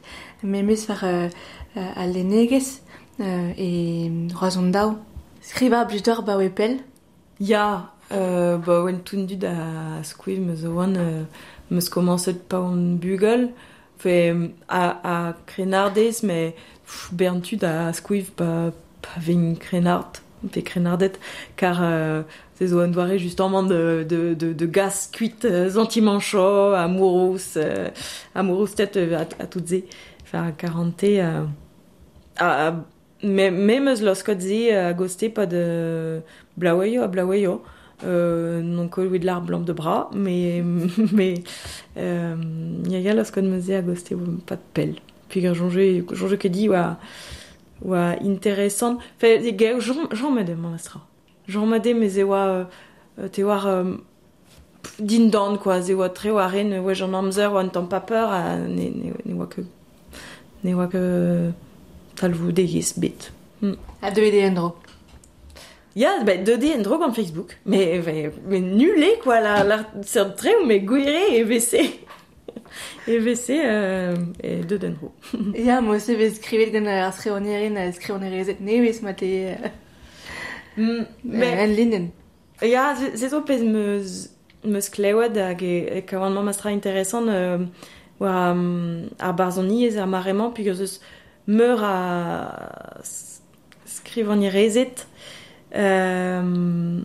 me 0.44 0.62
meus 0.62 0.88
war 0.90 1.04
euh, 1.04 1.30
alenegez 1.76 2.82
euh, 3.20 3.52
e 3.58 4.12
roazon 4.34 4.72
dao 4.72 4.98
skriva 5.42 5.86
blutor 5.86 6.24
ba 6.24 6.38
wepel 6.38 6.80
ya 7.40 7.92
euh, 8.12 8.58
ba 8.58 8.82
oen 8.84 9.02
tun 9.04 9.26
dud 9.26 9.46
a 9.46 10.04
skouiv 10.04 10.40
meus 10.42 10.66
oan 10.66 10.96
euh, 10.98 11.24
meus 11.70 11.90
komanset 11.90 12.48
pa 12.50 12.60
on 12.60 12.96
bugol. 13.02 13.50
Fe 13.98 14.34
a, 14.68 14.84
a 15.04 15.34
krenardez 15.48 16.22
me 16.24 16.52
berntud 17.12 17.64
a 17.64 17.94
skouiv 17.94 18.32
pa 18.36 18.72
pa 19.02 19.20
vegn 19.24 19.56
krenard. 19.56 20.25
des 20.52 20.62
crénardettes, 20.64 21.20
car 21.56 21.80
euh, 21.82 22.22
ces 22.56 22.68
zones 22.68 22.94
justement 23.18 23.64
de, 23.64 24.06
de, 24.08 24.34
de, 24.34 24.54
de 24.54 24.66
gaz 24.66 25.10
cuite, 25.12 25.46
anti-manchot, 25.78 26.74
amourousse, 26.74 27.56
euh, 27.58 27.90
amourousse 28.34 28.72
euh, 28.72 28.76
tête 28.76 28.98
euh, 28.98 29.18
à, 29.18 29.44
à 29.44 29.48
toutes 29.48 29.70
les, 29.70 29.86
enfin, 30.24 30.52
quaranté, 30.52 31.22
euh, 31.22 31.44
à, 32.38 32.68
à, 32.70 32.76
même 33.24 33.94
lorsque 34.02 34.32
dit 34.32 34.70
euh, 34.72 34.90
agosté 34.90 35.30
pas 35.30 35.46
de 35.46 36.22
blawayo 36.58 37.02
à 37.02 37.08
blawayo, 37.08 37.64
euh, 38.04 38.62
donc 38.62 38.98
oui 38.98 39.20
de 39.20 39.26
l'arbre 39.26 39.48
blanc 39.48 39.62
de 39.62 39.74
bras, 39.74 40.10
mais 40.14 40.64
mais 41.14 41.36
euh, 41.98 42.36
y 42.88 43.08
a 43.08 43.14
lorsque 43.14 43.38
me 43.38 43.60
dit 43.60 43.74
agosté 43.74 44.16
pas 44.46 44.56
de 44.56 44.62
pelle. 44.74 44.96
Puis 45.30 45.42
quand 45.42 45.54
j'ai 45.54 46.04
que 46.38 46.48
dit 46.48 46.70
ouais 46.70 46.78
oa 47.84 48.16
interesant. 48.22 49.00
Fe, 49.18 49.40
e 49.42 49.56
geo, 49.58 49.80
j'en 49.80 50.32
mede, 50.32 50.56
man 50.56 50.76
astra. 50.76 51.02
J'en 51.48 51.66
mede, 51.66 51.94
me 51.94 52.10
ze 52.10 52.24
oa, 52.24 52.70
te 53.32 53.44
war 53.44 53.68
din 55.00 55.30
dan, 55.30 55.58
quoi, 55.58 55.82
ze 55.82 55.94
oa 55.94 56.10
tre 56.10 56.32
oa 56.32 56.48
ren, 56.48 56.74
oa 56.80 56.94
j'en 56.94 57.14
amzer, 57.14 57.52
oa 57.52 57.64
an 57.64 57.72
tamm 57.74 57.90
pa 57.90 58.00
peur, 58.00 58.32
a 58.32 58.58
ne, 58.58 58.90
ne, 58.94 59.14
ne 59.26 59.36
oa 59.36 59.48
ke, 59.52 59.66
ne 60.64 60.76
oa 60.76 60.88
ke 60.92 61.04
talvou 62.16 62.52
degez 62.56 62.94
bet. 62.98 63.32
Hmm. 63.62 63.78
A 64.02 64.12
de 64.12 64.28
ede 64.28 64.44
endro. 64.46 64.76
Ya, 65.96 66.18
yeah, 66.18 66.24
bah, 66.24 66.38
de 66.38 66.52
ede 66.54 66.74
endro 66.76 66.98
gant 67.00 67.14
Facebook. 67.14 67.58
Mais, 67.66 68.02
mais, 68.06 68.32
mais 68.48 68.60
nulé, 68.60 69.16
quoi, 69.24 69.40
la, 69.40 69.64
la, 69.64 69.86
ser 70.04 70.36
tre 70.36 70.56
ou 70.62 70.66
me 70.66 70.78
gouire 70.80 71.34
et 71.34 71.44
vese. 71.44 71.76
EVC 73.08 73.50
euh, 73.50 74.16
e 74.44 74.62
deud 74.64 74.84
en 74.84 74.96
ro. 75.02 75.12
Ya, 75.68 75.82
mo 75.82 75.98
se 76.00 76.16
vez 76.16 76.36
skrivet 76.36 76.72
gant 76.72 76.88
ar 76.88 77.14
skreonerin 77.14 77.78
a 77.78 77.92
skreonerezet 77.92 78.62
nevez 78.62 79.02
ma 79.02 79.14
te... 79.14 79.32
Mm, 80.76 81.06
En 81.24 81.72
linen. 81.72 82.12
Ya, 82.62 82.96
se 83.16 83.30
zo 83.30 83.46
pez 83.48 83.62
meus, 83.64 84.30
meus 84.64 84.90
klewad 84.90 85.38
hag 85.38 85.62
e, 85.64 86.00
e 86.00 86.02
kavanman 86.02 86.44
mastra 86.44 86.72
interesant 86.72 87.30
euh, 87.30 87.66
war 88.20 88.52
um, 88.52 89.10
ar 89.20 89.34
barzoni 89.34 89.86
ez 89.88 89.98
ar 89.98 90.08
maremañ 90.08 90.52
pig 90.54 90.68
eus 90.68 91.00
meur 91.48 91.80
a 91.84 93.02
skrivanerezet 93.86 95.08
euh, 95.76 97.04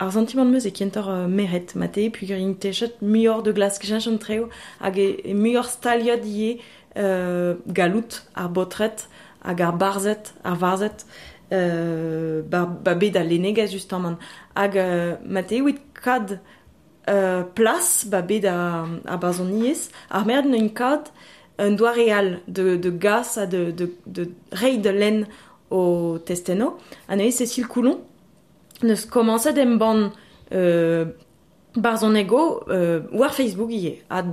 ar 0.00 0.12
sentiment 0.12 0.48
meus 0.48 0.64
e 0.64 0.72
kentor 0.72 1.08
uh, 1.12 1.26
meret 1.28 1.74
mate, 1.76 2.08
puis 2.10 2.26
grin 2.26 2.54
techet 2.54 3.02
muior 3.02 3.42
de 3.42 3.52
glas 3.52 3.78
kechench 3.78 4.08
an 4.08 4.16
treo 4.18 4.48
hag 4.80 4.96
e, 4.98 5.34
muior 5.36 5.68
staliad 5.68 6.24
ie 6.24 6.54
uh, 6.96 7.52
galout 7.68 8.22
ar 8.34 8.48
botret 8.48 9.04
hag 9.44 9.60
ar 9.60 9.76
barzet, 9.76 10.32
ar 10.42 10.56
varzet 10.56 11.04
uh, 11.52 12.40
ba, 12.48 12.64
ba 12.64 12.96
bet 12.96 13.20
a 13.20 13.24
lenegaz 13.24 13.76
just 13.76 13.92
an 13.92 14.02
man. 14.06 14.16
Hag 14.56 14.80
uh, 14.80 15.18
mate 15.24 15.52
evit 15.60 15.84
kad 15.92 16.38
uh, 16.38 17.44
plas 17.54 18.06
ba 18.08 18.22
bet 18.24 18.48
a, 18.48 18.56
a 19.04 19.20
bazon 19.20 19.52
iez 19.60 19.90
ar 20.08 20.24
merd 20.24 20.48
un 20.48 20.72
kad 20.72 21.12
un 21.60 21.76
doa 21.76 21.92
real 21.92 22.38
de, 22.48 22.78
de 22.80 22.90
gas 22.96 23.36
a 23.36 23.44
de, 23.44 23.68
de, 23.72 23.92
de, 24.06 24.24
de 24.24 24.56
rei 24.62 24.78
de 24.80 24.96
len 24.96 25.26
o 25.68 26.16
testeno. 26.24 26.78
An 27.06 27.20
eo 27.20 27.30
Cécile 27.30 27.68
Coulon 27.68 28.00
neus 28.82 29.06
komanset 29.06 29.58
em 29.58 29.76
ban 29.78 30.10
euh, 30.52 31.06
barzon 31.76 32.14
ego 32.14 32.64
euh, 32.68 33.00
war 33.12 33.34
Facebook 33.34 33.70
ie. 33.70 34.02
A 34.10 34.24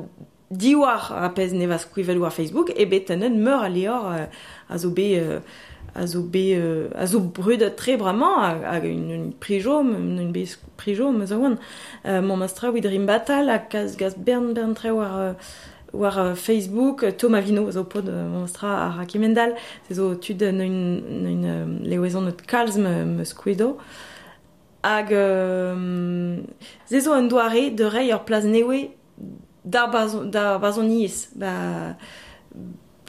di 0.49 0.75
war 0.75 1.11
a 1.11 1.29
pez 1.29 1.53
ne 1.53 1.65
va 1.67 1.77
skrivel 1.77 2.19
war 2.19 2.31
Facebook 2.31 2.71
e 2.75 2.85
bet 2.85 3.07
tenen 3.07 3.39
meur 3.39 3.63
a 3.63 3.69
leor 3.69 4.11
euh, 4.11 4.25
a 4.69 4.77
zo 4.77 4.91
be... 4.91 5.15
Euh, 5.17 5.39
a 5.95 6.05
zo 6.05 6.21
be 6.21 6.53
euh, 6.53 6.89
a 6.95 7.07
zo 7.07 7.19
brud 7.19 7.63
tre 7.75 7.97
bramañ 7.97 8.43
a, 8.43 8.75
a 8.75 8.79
un, 8.85 9.09
un 9.09 9.31
prijom 9.39 9.95
un 9.95 10.31
be 10.31 10.43
prijom 10.77 11.25
zo 11.25 11.39
wan 11.39 11.57
euh, 12.05 12.21
mon 12.21 12.37
mastra 12.37 12.69
wid 12.71 12.85
rim 12.85 13.07
batal 13.07 13.49
a 13.49 13.57
kaz 13.57 13.95
gaz 13.97 14.13
bern 14.15 14.53
bern 14.53 14.75
tre 14.75 14.91
war 14.91 15.17
euh, 15.17 15.33
war 15.93 16.19
euh, 16.19 16.35
Facebook 16.35 17.17
Thomas 17.17 17.41
Vino 17.41 17.71
zo 17.71 17.83
pod 17.83 18.09
euh, 18.09 18.27
mon 18.29 18.41
mastra 18.41 18.75
a 18.85 18.89
rakimendal 18.91 19.55
se 19.87 19.95
zo 19.95 20.13
tud 20.15 20.43
un 20.43 20.59
un, 20.59 21.01
un, 21.25 21.43
un 21.45 21.79
leoezon 21.83 22.21
not 22.25 22.45
kalz 22.45 22.77
me, 22.77 23.03
me 23.05 23.23
squido 23.25 23.69
euh, 23.69 23.81
hag 24.83 25.13
euh, 25.13 26.37
zezo 26.87 27.13
un 27.13 27.23
doare 27.23 27.71
de 27.71 27.83
rei 27.83 28.11
ur 28.11 28.23
plaz 28.23 28.45
newe 28.45 28.89
da, 29.65 29.87
bazon, 29.87 30.25
da 30.25 30.57
bazoniez 30.57 31.29
ba, 31.35 31.97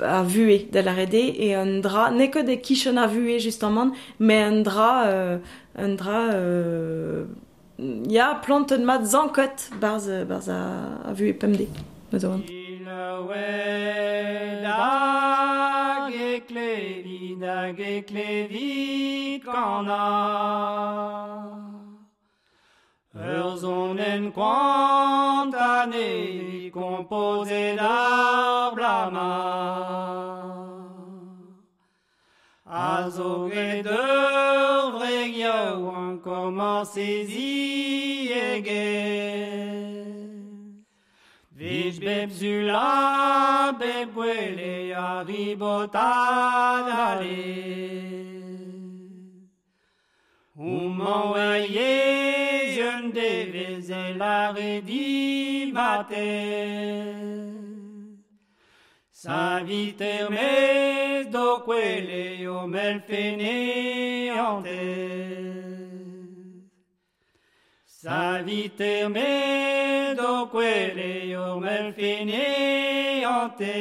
a 0.00 0.22
vue 0.22 0.66
de 0.70 0.80
la 0.80 0.92
rede 0.92 1.14
et 1.14 1.54
un 1.54 1.80
dra 1.80 2.10
ne 2.10 2.26
que 2.26 2.38
des 2.38 2.60
kishon 2.60 2.96
a 2.96 3.06
vue 3.06 3.38
justement 3.40 3.90
mais 4.18 4.42
un 4.42 4.62
dra 4.62 5.06
euh, 5.06 5.38
un 5.76 5.94
dra 5.94 6.32
euh, 6.32 7.25
ya 7.78 8.40
plante 8.42 8.72
de 8.72 8.84
mat 8.84 9.04
zankot 9.04 9.70
barz 9.80 10.08
barz 10.28 10.48
a, 10.50 11.08
a 11.08 11.12
vue 11.12 11.34
pemd. 11.34 11.66
Mazon. 12.12 12.42
kledi, 16.49 17.37
dage 17.40 18.02
kledi 18.09 19.40
kana. 19.45 20.05
Ur 23.14 23.57
zonen 23.62 24.33
quantane, 24.33 26.11
compose 26.71 27.76
d'ar 27.76 28.75
blama. 28.75 29.35
A 32.67 33.11
zo 33.11 33.49
gret 33.49 33.87
ur 33.87 34.93
vregio, 34.95 35.61
an. 35.95 36.09
Vizbebzula 41.59 43.75
beguele 43.81 44.95
arribotadale. 44.95 47.35
Umoaye 50.55 51.91
jeune 52.77 53.11
deveze 53.11 54.15
la 54.17 54.50
e 54.50 54.53
redivate. 54.53 56.29
Savite 59.11 60.29
mes 60.31 61.27
doquele 61.27 62.47
o 62.47 62.69
melfeneante. 62.69 65.67
Saviterme 68.09 70.16
doquere 70.16 71.29
iomel 71.29 71.92
finiante. 71.92 73.77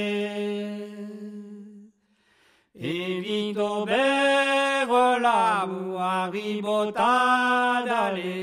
Evito 2.75 3.85
bero 3.85 5.17
labu 5.17 5.95
arribotadale. 5.95 8.35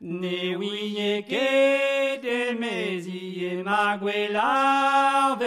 Ne 0.00 0.54
ouie 0.56 1.22
ket 1.22 2.24
emezi 2.24 3.22
e 3.50 3.62
ma 3.62 3.96
gwellar 3.96 5.38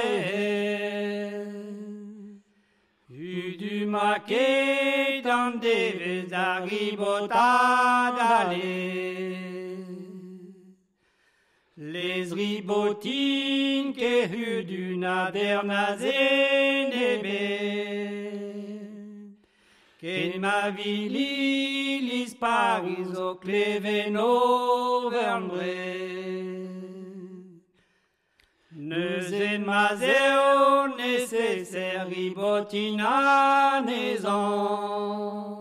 U 3.10 3.58
du 3.60 3.86
ma 3.86 4.17
ket 4.17 5.28
an 5.28 5.60
devez 5.62 6.34
ar 6.34 6.65
ribotad 6.65 8.17
ale. 8.17 9.40
ez 12.15 12.30
ribotin 12.38 13.93
kehuduna 13.93 15.17
dernazen 15.34 16.91
ebet. 17.12 18.41
Ken 20.02 20.41
ma 20.41 20.60
vili 20.78 22.02
lis 22.08 22.34
pariz 22.34 23.13
o 23.17 23.36
kleven 23.43 24.15
over 24.17 25.39
Neus 28.74 29.32
en 29.32 29.65
mazeo 29.65 30.88
necessaire 30.97 32.06
ribotina 32.10 33.82
nezan. 33.86 35.61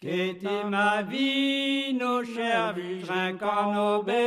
Ket 0.00 0.42
ma 0.70 1.02
vie, 1.02 1.92
o 2.02 2.24
cher 2.24 2.72
vujrenk 2.74 3.42
an 3.42 3.76
obéissant. 3.98 4.24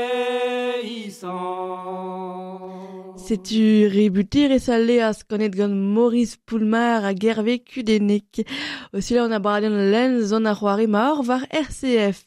Setu 3.18 3.90
rebutir 3.90 4.52
e 4.54 4.60
sa 4.60 4.78
leas 4.78 5.24
konet 5.26 5.50
gant 5.58 5.74
Maurice 5.74 6.38
Poulmar 6.46 7.04
a 7.04 7.16
gerve 7.16 7.58
kudenek. 7.66 8.46
Aussi 8.94 9.16
là 9.16 9.26
on 9.26 9.32
a 9.32 9.40
bradion 9.40 9.90
len 9.90 10.22
zon 10.22 10.46
a 10.46 10.54
c'hoare 10.54 10.86
ma 10.86 11.10
or 11.14 11.24
var 11.24 11.48
RCF. 11.50 12.22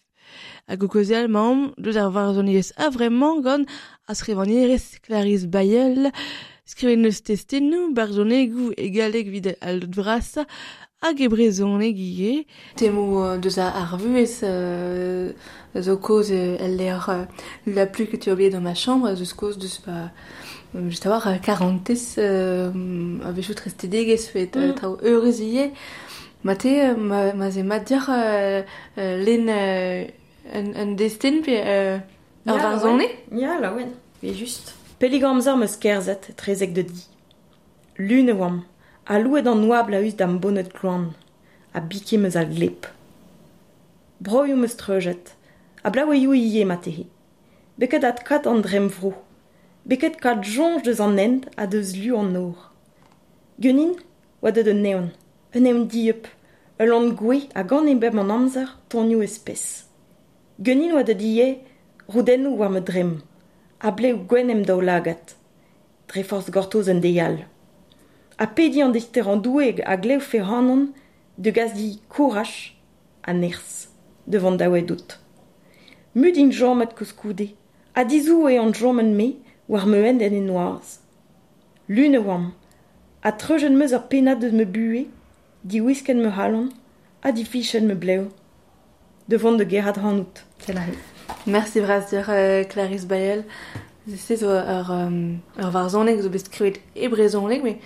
A 0.66 0.74
o 0.74 0.88
kozel 0.88 1.28
maom, 1.30 1.70
deus 1.78 1.96
ar 1.96 2.10
var 2.10 2.34
zon 2.34 2.48
ies 2.48 2.72
gant 2.74 3.68
a 4.08 4.12
skrevanirez 4.12 4.98
Clarisse 5.04 5.46
Bayel. 5.46 6.10
Skriven 6.66 7.02
neus 7.02 7.20
testennu, 7.22 7.94
bar 7.94 8.10
zonegu 8.10 8.72
e 8.76 8.88
galek 8.90 9.30
vid 9.30 9.54
al 9.62 9.86
vras 9.86 10.34
hag 11.02 11.20
e 11.20 11.28
brezon 11.28 11.80
e 11.80 11.92
gige. 11.92 12.46
Temo 12.76 13.36
deus 13.38 13.58
a 13.58 13.68
ar 13.82 13.98
vuez 13.98 14.40
euh, 14.42 15.32
zo 15.74 15.96
koz 15.96 16.30
el 16.30 16.76
l'air 16.76 17.26
la 17.66 17.86
pluie 17.86 18.08
que 18.08 18.16
tu 18.16 18.30
as 18.30 18.50
dans 18.50 18.60
ma 18.60 18.74
chambre, 18.74 19.14
zo 19.14 19.24
koz 19.36 19.58
deus 19.58 19.78
pa... 19.78 19.92
ba... 19.92 20.10
Just 20.74 21.06
avoir, 21.06 21.24
war, 21.26 21.40
karantez 21.40 22.16
euh, 22.18 22.70
a 23.24 23.32
vechout 23.32 23.58
reste 23.60 23.86
degez 23.86 24.28
fet 24.28 24.56
mm. 24.56 24.74
trao 24.74 24.98
eurez 25.02 25.40
ie. 25.40 25.70
Ma 26.44 26.54
te, 26.54 26.94
ma, 26.94 27.32
ma 27.32 27.50
ze 27.50 27.62
mat 27.62 27.86
diar 27.86 28.10
euh, 28.10 28.62
euh, 28.98 29.24
len 29.24 29.48
euh, 29.48 30.04
un, 30.52 30.74
un 30.74 30.92
destin 30.92 31.40
pe 31.42 31.54
euh, 31.56 31.98
ar 32.46 32.58
varzone. 32.58 33.08
Ya, 33.32 33.58
la 33.60 33.72
ouen. 33.72 33.94
Pe 34.20 34.34
just. 34.34 34.74
Peligramzar 34.98 35.56
meus 35.56 35.76
kerzet, 35.76 36.34
trezek 36.36 36.74
de 36.74 36.82
di. 36.82 37.06
Lune 37.96 38.36
oam. 38.36 38.62
a 39.08 39.20
louet 39.20 39.46
an 39.46 39.60
noab 39.62 39.92
a 39.94 40.00
us 40.02 40.14
d'am 40.14 40.38
bonnet 40.38 40.72
kloan, 40.74 41.14
a 41.72 41.80
bikim 41.80 42.24
eus 42.26 42.36
al 42.36 42.48
glep. 42.50 42.88
Broioù 44.20 44.56
meus 44.58 44.74
treujet, 44.76 45.36
a 45.84 45.90
blaoueioù 45.90 46.34
ie 46.34 46.64
ma 46.64 46.76
tehe. 46.76 47.06
Beket 47.78 48.04
at 48.04 48.24
kat 48.26 48.48
an 48.50 48.62
drem 48.62 48.88
vro, 48.88 49.12
beket 49.86 50.18
kat 50.18 50.42
jonj 50.42 50.82
deus 50.82 51.00
an 51.00 51.18
end 51.18 51.46
a 51.56 51.68
deus 51.70 51.94
lu 51.94 52.18
an 52.18 52.32
nor. 52.34 52.58
Genin, 53.62 53.94
oa 54.42 54.50
deud 54.50 54.72
un 54.74 54.82
neon, 54.82 55.08
un 55.54 55.62
neon 55.62 55.86
diep, 55.86 56.26
ul 56.82 56.98
an 56.98 57.14
gwe 57.14 57.44
a 57.54 57.62
gant 57.62 57.86
ebeb 57.94 58.18
an 58.18 58.34
amzer 58.34 58.74
tonioù 58.90 59.22
espes. 59.22 59.86
Geunin 60.58 60.96
oa 60.98 61.06
deud 61.06 61.22
ie, 61.22 61.52
roudennoù 62.10 62.58
oa 62.58 62.74
me 62.74 62.82
drem, 62.82 63.20
a 63.78 63.94
bleu 63.94 64.18
gwenem 64.26 64.66
daou 64.66 64.82
lagat. 64.82 65.36
Dreforz 66.10 66.50
gortoz 66.50 66.90
un 66.90 66.98
deial. 66.98 67.44
a 68.38 68.46
pediñ 68.46 68.82
an 68.82 69.36
doueg 69.36 69.82
a 69.84 69.96
gleufe 69.96 70.34
e 70.34 70.40
hanan 70.40 70.92
de 71.38 71.50
gazdi 71.50 72.00
courage 72.08 72.76
a 73.22 73.32
ners 73.32 73.88
devant 74.26 74.56
daouet 74.56 74.82
dot. 74.82 75.18
Mud 76.14 76.36
in 76.36 76.50
jormat 76.50 76.94
kouskoude, 76.94 77.54
a 77.94 78.04
dizou 78.04 78.48
e 78.48 78.58
an 78.58 78.72
jormen 78.72 79.14
me 79.14 79.36
war 79.68 79.86
meuen 79.86 80.20
en 80.20 80.46
noirs. 80.46 81.00
Lune 81.88 82.18
oam, 82.18 82.52
a 83.22 83.32
treujen 83.32 83.76
meus 83.76 83.92
ar 83.92 84.08
pena 84.08 84.34
de 84.34 84.50
me 84.50 84.64
bue, 84.64 85.06
di 85.64 85.80
wisken 85.80 86.20
me 86.20 86.30
halon, 86.30 86.70
a 87.22 87.32
di 87.32 87.44
fichen 87.44 87.86
me 87.86 87.94
bleu, 87.94 88.28
devant 89.28 89.56
de 89.56 89.64
gerad 89.64 89.96
hanout. 89.96 90.44
Merci 91.46 91.80
brasier 91.80 92.24
euh, 92.28 92.64
Clarisse 92.64 93.06
Bayel. 93.06 93.44
This 94.06 94.30
is 94.30 94.42
ur, 94.42 94.62
mais 97.62 97.78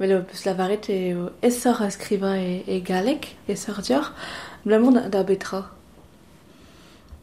mais 0.00 0.06
slavaret 0.32 0.88
e 0.88 1.16
esor 1.42 1.82
a 1.82 1.90
skriva 1.90 2.38
e, 2.38 2.62
e 2.68 2.80
galek, 2.80 3.36
esor 3.48 3.82
dior, 3.82 4.14
blamon 4.64 5.08
da 5.10 5.24
betra. 5.24 5.64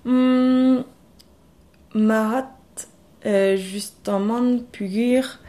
Mm, 0.03 0.83
marat, 1.93 2.51
justement, 3.55 4.59
pugur, 4.73 5.39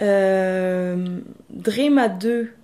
euh, 0.00 1.20
drema 1.50 2.08
2, 2.08 2.54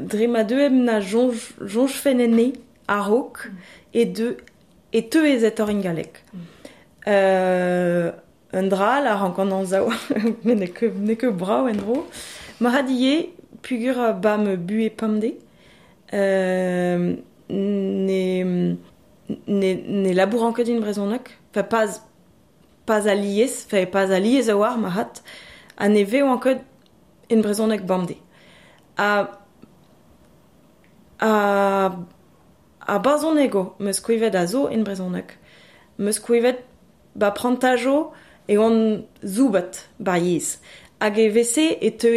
drema 0.00 0.44
2 0.44 0.60
emna 0.60 1.00
jonge, 1.00 1.54
jonge 1.64 1.92
mm. 3.46 3.56
et 3.94 4.04
de, 4.04 4.36
et 4.92 5.08
te 5.08 5.18
ez 5.18 5.44
et 5.44 5.54
galek. 5.80 6.24
Mm. 6.34 6.38
Euh, 7.08 8.12
dra 8.52 9.00
la 9.00 9.16
rencontre 9.16 9.64
zawa. 9.64 9.94
Mais 10.44 10.54
n'est 10.54 10.68
que 10.68 10.86
n'est 10.86 11.16
que 11.16 11.26
bra 11.26 11.64
en 11.64 11.72
bam 14.14 14.56
bué 14.56 14.90
pamde 14.90 15.32
ne 17.50 18.76
labourant 20.14 20.52
que 20.52 20.62
d'une 20.62 20.82
raison 20.82 21.06
noc 21.06 21.38
enfin 21.50 21.62
pas 21.62 21.86
pas 22.86 23.08
alliés 23.08 23.50
enfin 23.66 23.86
pas 23.86 24.12
alliés 24.12 24.50
awar 24.50 24.78
mahat. 24.78 25.12
An 25.78 25.94
eve 25.94 26.22
ou 26.22 26.28
encore 26.28 26.56
une 27.30 27.40
raison 27.40 27.66
noc 27.66 27.82
bamde 27.82 28.14
a 28.96 29.30
a 31.20 31.96
a 32.80 32.98
bazon 32.98 33.36
ego 33.36 33.74
me 33.78 33.92
squivet 33.92 34.34
azo 34.34 34.68
une 34.70 34.82
raison 34.82 35.10
noc 35.10 35.38
me 35.98 36.12
squivet 36.12 36.64
ba 37.14 37.30
prantajo 37.30 38.12
e 38.48 38.58
on 38.58 39.04
zoubat 39.24 39.88
ba 40.00 40.18
yez. 40.18 40.58
Hag 41.00 41.18
e 41.18 41.28
vese 41.28 41.76
e 41.80 41.90
teu 41.90 42.16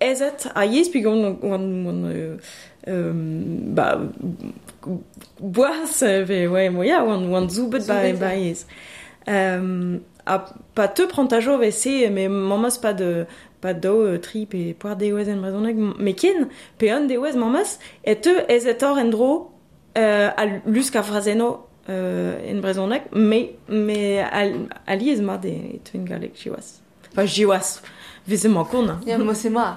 ezet 0.00 0.48
a 0.54 0.64
yez, 0.66 0.90
pig 0.90 1.06
oan, 1.06 1.38
oan, 1.42 1.68
oan 1.86 2.00
euh, 2.10 2.36
euh, 2.88 3.12
ba, 3.76 4.00
boaz, 5.40 6.02
ve, 6.02 6.46
ouais, 6.48 6.70
moia, 6.70 7.04
oan, 7.04 7.28
oan 7.30 7.48
zoubat 7.48 7.86
ba, 7.86 8.02
ba 8.18 8.34
yez. 8.36 8.66
Euh, 9.28 9.98
a 10.26 10.38
pa 10.74 10.88
te 10.88 11.06
prantajo 11.08 11.58
vese, 11.58 12.08
me 12.10 12.28
mamas 12.28 12.78
pa 12.80 12.92
de 12.92 13.26
pa 13.60 13.72
dao 13.72 14.16
tri 14.18 14.44
pe 14.46 14.72
poar 14.78 14.96
deoez 15.00 15.28
en 15.32 15.42
brezonek, 15.42 15.76
me 15.76 16.14
ken 16.16 16.48
pe 16.80 16.90
an 16.92 17.08
deoez 17.08 17.36
mamas, 17.36 17.78
et 18.04 18.20
te 18.24 18.32
ez 18.48 18.66
etor 18.68 18.98
en 19.00 19.12
dro 19.12 19.30
euh, 19.98 20.30
a 20.36 20.46
lusk 20.66 20.96
a 20.96 21.02
frazeno 21.02 21.66
Euh, 21.88 22.50
in 22.50 22.60
Brezhoneg, 22.60 23.02
mais, 23.12 23.56
mais 23.68 24.24
ali 24.86 25.10
ez 25.10 25.20
ma 25.20 25.36
de 25.36 25.78
twin 25.84 26.04
galek. 26.04 26.32
Enfin, 27.12 27.26
jiwaz, 27.26 27.82
vize 28.26 28.48
ma 28.48 28.64
kuna. 28.64 29.00
Ya, 29.06 29.18
mo 29.18 29.34
se 29.34 29.48
ma. 29.48 29.76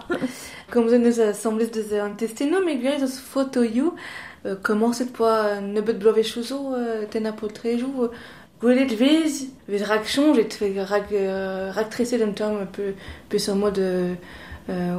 Comme 0.71 0.89
je 0.89 0.95
nous 0.95 1.11
de 1.11 2.65
mais 2.65 3.07
photo 3.07 3.61
you, 3.61 3.93
euh, 4.45 4.55
comment 4.63 4.93
cette 4.93 5.17
fois 5.17 5.59
ne 5.59 5.81
peut 5.81 5.91
blove 5.91 6.23
chouzo, 6.23 6.73
tena 7.11 7.33
potrejou, 7.33 8.09
goulet 8.59 8.85
vez, 8.85 9.49
vez 9.67 9.83
rak 9.83 10.07
change, 10.07 10.39
et 10.39 10.49
fait 10.49 10.81
rak, 10.81 11.11
euh, 11.11 11.71
rak 11.73 11.89
tressé 11.89 12.17
d'un 12.17 12.31
terme 12.31 12.65
peu, 12.71 12.93
peu 13.29 13.37
sur 13.37 13.55
mode, 13.55 13.79
euh, 13.79 14.15
euh, 14.69 14.95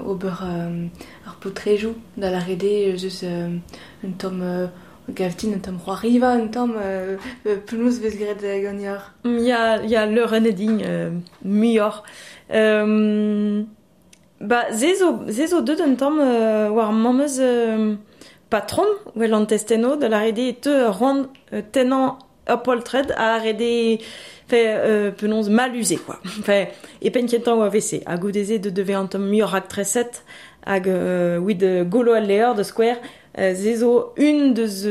ar 1.27 1.37
potrejou, 1.37 1.95
dans 2.17 2.31
la 2.31 2.39
rédé, 2.39 2.97
juste, 2.97 3.25
un 3.25 4.11
tome, 4.19 4.71
Gavtin 5.09 5.53
un 5.55 5.59
tom 5.59 5.79
roi 5.85 5.95
riva 5.95 6.31
un 6.33 6.49
tom 6.49 6.75
euh, 6.77 7.17
pelouz 7.67 7.99
vez 8.01 8.17
gret 8.17 8.37
gagnard. 8.63 9.15
Ya, 9.25 9.83
ya 9.83 10.07
le 10.07 10.23
eneding 10.35 10.83
euh, 10.85 11.11
mior. 11.45 12.05
Euh, 12.53 13.63
ba, 14.41 14.71
zezo, 14.73 15.21
zezo 15.29 15.63
deud 15.63 15.81
un 15.81 15.95
tamm 15.95 16.19
euh, 16.21 16.69
war 16.69 16.93
mamez 16.93 17.39
euh, 17.41 17.95
patron, 18.51 18.87
wel 19.17 19.35
an 19.35 19.47
testeno, 19.47 19.97
de 19.97 20.07
la 20.07 20.21
rede 20.21 20.61
te 20.61 20.87
rond 20.89 21.29
euh, 21.53 21.63
tenant 21.73 22.19
apoltred 22.47 23.13
a 23.17 23.39
rede 23.39 24.01
fait 24.47 24.67
euh, 24.69 25.11
penons 25.11 25.49
mal 25.51 25.75
usé 25.77 25.97
quoi. 25.97 26.19
Fait 26.45 26.73
et 27.03 27.11
penkentan 27.11 27.59
ou 27.59 27.63
AVC, 27.63 28.03
a 28.07 28.17
goudeze 28.17 28.61
de 28.61 28.71
devait 28.71 28.95
un 28.95 29.07
tamm 29.07 29.29
mior 29.29 29.55
actresset 29.55 30.11
hag 30.67 30.89
euh, 30.89 31.39
wid 31.39 31.65
golo 31.89 32.13
al 32.13 32.27
leor 32.27 32.55
de 32.55 32.63
square 32.63 32.97
Euh, 33.39 33.55
ze 33.55 33.77
zo 33.77 34.13
un 34.19 34.53
deus, 34.53 34.85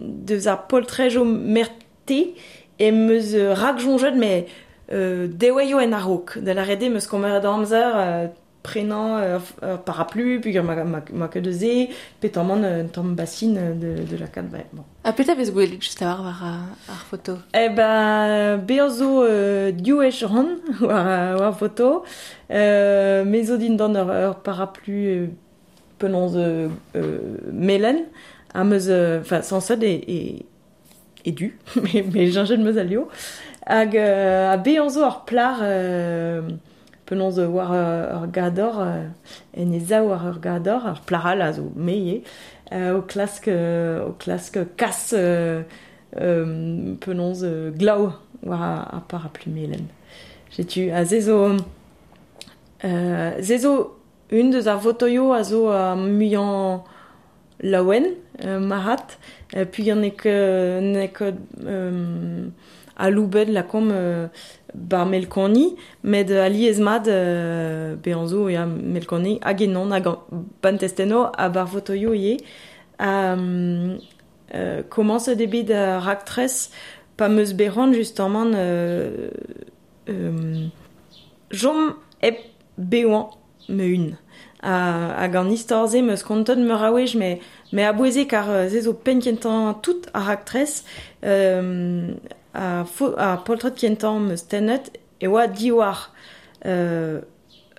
deus 0.00 0.46
ar 0.46 0.66
poltrejo 0.66 1.24
merte 1.24 2.34
em 2.78 3.10
eus 3.10 3.34
rakjonjet 3.52 4.16
me 4.16 4.46
euh, 4.92 5.28
deweio 5.28 5.78
en 5.78 5.92
ar 5.92 6.08
hok. 6.08 6.38
La 6.42 6.64
rede 6.64 6.88
meus 6.88 7.06
komer 7.06 7.36
ad 7.36 7.44
euh, 7.44 8.26
prenant 8.62 9.18
euh, 9.18 9.38
euh, 9.62 9.76
parapluie, 9.76 10.38
puis 10.38 10.58
ma, 10.60 10.84
ma, 10.84 11.02
ma 11.12 11.28
que 11.28 11.38
de 11.38 11.50
zé, 11.50 11.90
pétamment 12.20 12.56
euh, 12.62 12.84
tombe 12.84 13.14
bassine 13.14 13.78
de, 13.78 14.04
de 14.04 14.16
la 14.16 14.26
canne. 14.26 14.48
Ouais, 14.52 14.66
bon. 14.72 14.84
Ah, 15.04 15.12
peut-être 15.12 15.38
vous 15.38 15.60
juste 15.80 16.00
avoir 16.02 16.20
voir 16.20 16.42
à 16.88 16.94
photo. 17.10 17.34
Eh 17.54 17.68
ben, 17.68 18.58
beozo 18.58 19.24
euh, 19.24 19.72
euh 20.80 21.52
photo, 21.52 22.04
euh, 22.50 23.24
penons 26.02 26.34
euh, 26.36 26.68
melen 27.52 28.02
a 28.54 28.64
meus 28.64 28.90
enfin 29.20 29.42
sans 29.42 29.60
ça 29.60 29.76
et 29.80 30.44
et 31.24 31.32
du 31.32 31.56
mais 31.82 32.04
mais 32.12 32.26
jinjet 32.26 32.56
meus 32.56 32.78
alio 32.78 33.08
hag 33.66 33.96
a 33.96 34.56
be 34.56 34.74
ar 34.78 35.24
plar 35.24 35.62
penons 37.06 37.38
war 37.56 37.72
ur 38.16 38.26
gador 38.38 38.82
en 39.56 39.72
eza 39.78 40.02
war 40.02 40.26
ur 40.30 40.40
gador 40.40 40.86
ar 40.86 41.00
plaral 41.06 41.42
a 41.42 41.52
zo 41.52 41.70
meie 41.76 42.22
o 42.72 43.00
klask 43.02 43.48
o 43.48 44.12
klask 44.18 44.58
kas 44.76 45.14
penons 47.06 47.46
glau 47.78 48.12
war 48.42 48.62
a 48.96 49.00
parapluie 49.08 49.54
melen. 49.54 49.86
J'ai 50.50 50.64
tu 50.64 50.90
a 50.90 51.04
zezo 51.04 51.56
zezo 53.40 54.01
Un 54.32 54.48
deus 54.48 54.66
ar 54.66 54.78
votoio 54.80 55.32
a 55.36 55.42
zo 55.44 55.66
a 55.68 55.94
muian 55.94 56.84
laouen, 57.60 58.14
euh, 58.44 58.58
marat, 58.58 59.18
euh, 59.54 59.66
puis 59.66 59.90
an 59.92 60.00
ek, 60.02 60.24
euh, 60.24 60.80
nek 60.80 61.20
euh, 61.20 62.46
a 62.96 63.10
loubed 63.10 63.50
la 63.52 63.62
kom 63.62 63.90
euh, 63.92 64.28
bar 64.72 65.04
melkoni, 65.04 65.76
med 66.02 66.32
a 66.32 66.48
liezmad 66.48 67.10
euh, 67.12 67.94
be 68.00 68.16
an 68.16 68.24
zo 68.26 68.48
e 68.48 68.56
a 68.56 68.64
melkani 68.64 69.36
hag 69.44 69.66
enan 69.68 69.92
hag 69.92 70.08
testeno, 70.80 71.26
a 71.36 71.50
bar 71.52 71.68
votoio 71.68 72.14
ye, 72.16 72.38
a 72.98 73.36
euh, 73.36 74.82
commence 74.88 75.28
debit 75.28 75.70
a 75.76 76.00
raktres, 76.00 76.70
pa 77.18 77.28
meus 77.28 77.52
beran 77.52 77.92
justement, 77.92 78.48
euh, 78.54 79.28
euh, 80.08 80.66
jom 81.50 81.96
ep 82.22 82.40
beoan 82.78 83.28
me 83.68 83.84
un. 83.94 84.21
a, 84.62 85.14
hag 85.18 85.36
an 85.36 85.50
istorze 85.50 86.02
meus 86.02 86.22
konton 86.22 86.64
me 86.64 86.72
aouez, 86.72 87.14
me, 87.18 87.40
me 87.72 87.82
a 87.84 87.92
boeze 87.92 88.26
kar 88.30 88.48
uh, 88.48 88.68
zo 88.68 88.94
penkentan 88.94 89.74
tout 89.82 90.06
a 90.14 90.22
raktres, 90.28 90.84
euh, 91.24 92.14
a, 92.54 92.84
fo, 92.84 93.12
a 93.18 93.36
poltret 93.44 93.76
kentan 93.78 94.20
meus 94.28 94.46
tennet, 94.48 94.92
e 95.20 95.28
oa 95.28 95.46
diwar 95.46 96.10
euh, 96.66 97.20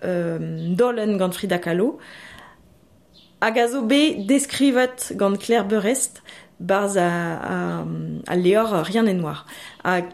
euh, 0.04 0.76
dolen 0.76 1.18
gant 1.18 1.34
Frida 1.34 1.60
Kahlo, 1.60 1.98
hag 3.42 3.60
a 3.60 3.68
zo 3.68 3.84
be 3.88 4.26
deskrivet 4.28 5.14
gant 5.16 5.38
Claire 5.40 5.68
Berest, 5.68 6.22
barz 6.60 6.98
a, 6.98 7.08
a, 7.08 7.56
a, 7.82 7.86
a 8.28 8.36
leor 8.36 8.84
rien 8.88 9.08
e 9.08 9.14
noir. 9.14 9.46
Hag 9.84 10.14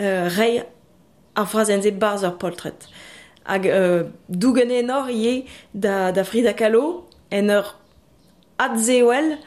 euh, 0.00 0.28
rei 0.28 0.62
ar 1.34 1.48
frazenze 1.48 1.90
barz 1.90 2.24
ar 2.24 2.36
poltret. 2.38 2.88
Hag 3.44 3.66
euh, 3.66 4.04
dougane 4.28 4.82
enor 4.82 5.10
ie 5.10 5.44
da, 5.74 6.12
da 6.12 6.24
Frida 6.24 6.52
Kahlo 6.52 7.08
en 7.30 7.48
ur 7.50 7.74
adzeoel 8.58 9.38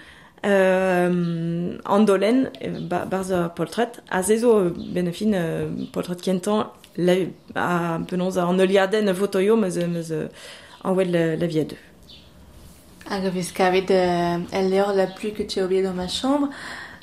euh, 0.46 1.78
an 1.86 2.00
dolen 2.06 2.50
ba, 2.90 3.06
barz 3.06 3.32
ar 3.32 3.54
poltret. 3.56 4.02
A 4.10 4.22
zezo 4.24 4.72
benefin 4.94 5.34
euh, 5.34 5.70
poltret 5.94 6.22
kentan 6.22 6.72
la, 6.98 7.16
a 7.56 8.00
penonz 8.08 8.38
an 8.38 8.60
oliaden 8.60 9.12
votoio 9.14 9.56
meus, 9.56 9.78
meus 9.78 10.12
anwed 10.84 11.12
la, 11.12 11.36
la 11.36 11.48
viadeu. 11.48 11.78
Hag 13.08 13.26
a 13.26 13.30
vez 13.30 13.52
kavet 13.54 13.92
euh, 13.92 14.38
el 14.52 14.72
leor 14.72 14.94
la 14.94 15.06
pluie 15.06 15.32
que 15.32 15.44
tu 15.44 15.60
as 15.60 15.66
oublié 15.66 15.84
dans 15.84 15.94
ma 15.94 16.08
chambre. 16.08 16.50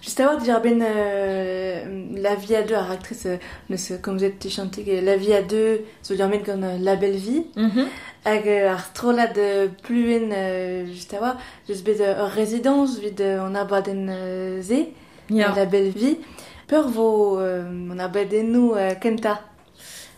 Juste 0.02 0.18
avoir 0.18 0.34
war 0.34 0.42
dija 0.42 0.58
ben 0.58 0.82
euh, 0.82 1.84
La 2.16 2.34
Vie 2.34 2.56
à 2.56 2.62
deux, 2.62 2.74
à 2.74 2.90
actrice 2.90 3.28
neus 3.70 3.92
comme 4.02 4.18
vous 4.18 4.24
êtes 4.24 4.48
chanté 4.48 5.00
La 5.00 5.16
Vie 5.16 5.32
à 5.32 5.42
deux, 5.42 5.82
zo 6.02 6.16
diar 6.16 6.28
ben 6.28 6.42
gant 6.42 6.60
La 6.80 6.96
Belle 6.96 7.14
Vie. 7.14 7.44
Mm 7.54 7.68
-hmm. 7.68 7.86
Hag 8.24 8.48
ar 8.48 9.32
de 9.32 9.68
pluen 9.82 10.32
euh, 10.32 10.86
juste 10.86 11.14
avoir, 11.14 11.36
juste 11.68 11.86
bet 11.86 11.98
résidence 12.34 12.98
vid 12.98 13.20
an 13.20 13.54
abaden 13.54 14.08
euh, 14.08 14.60
ze. 14.60 14.88
La 15.30 15.66
Belle 15.66 15.92
Vie. 15.92 16.18
Peur 16.66 16.88
vo 16.88 17.38
euh, 17.38 17.98
a 17.98 18.04
abaden 18.04 18.50
nou 18.50 18.74
euh, 18.74 18.94
kenta. 19.00 19.40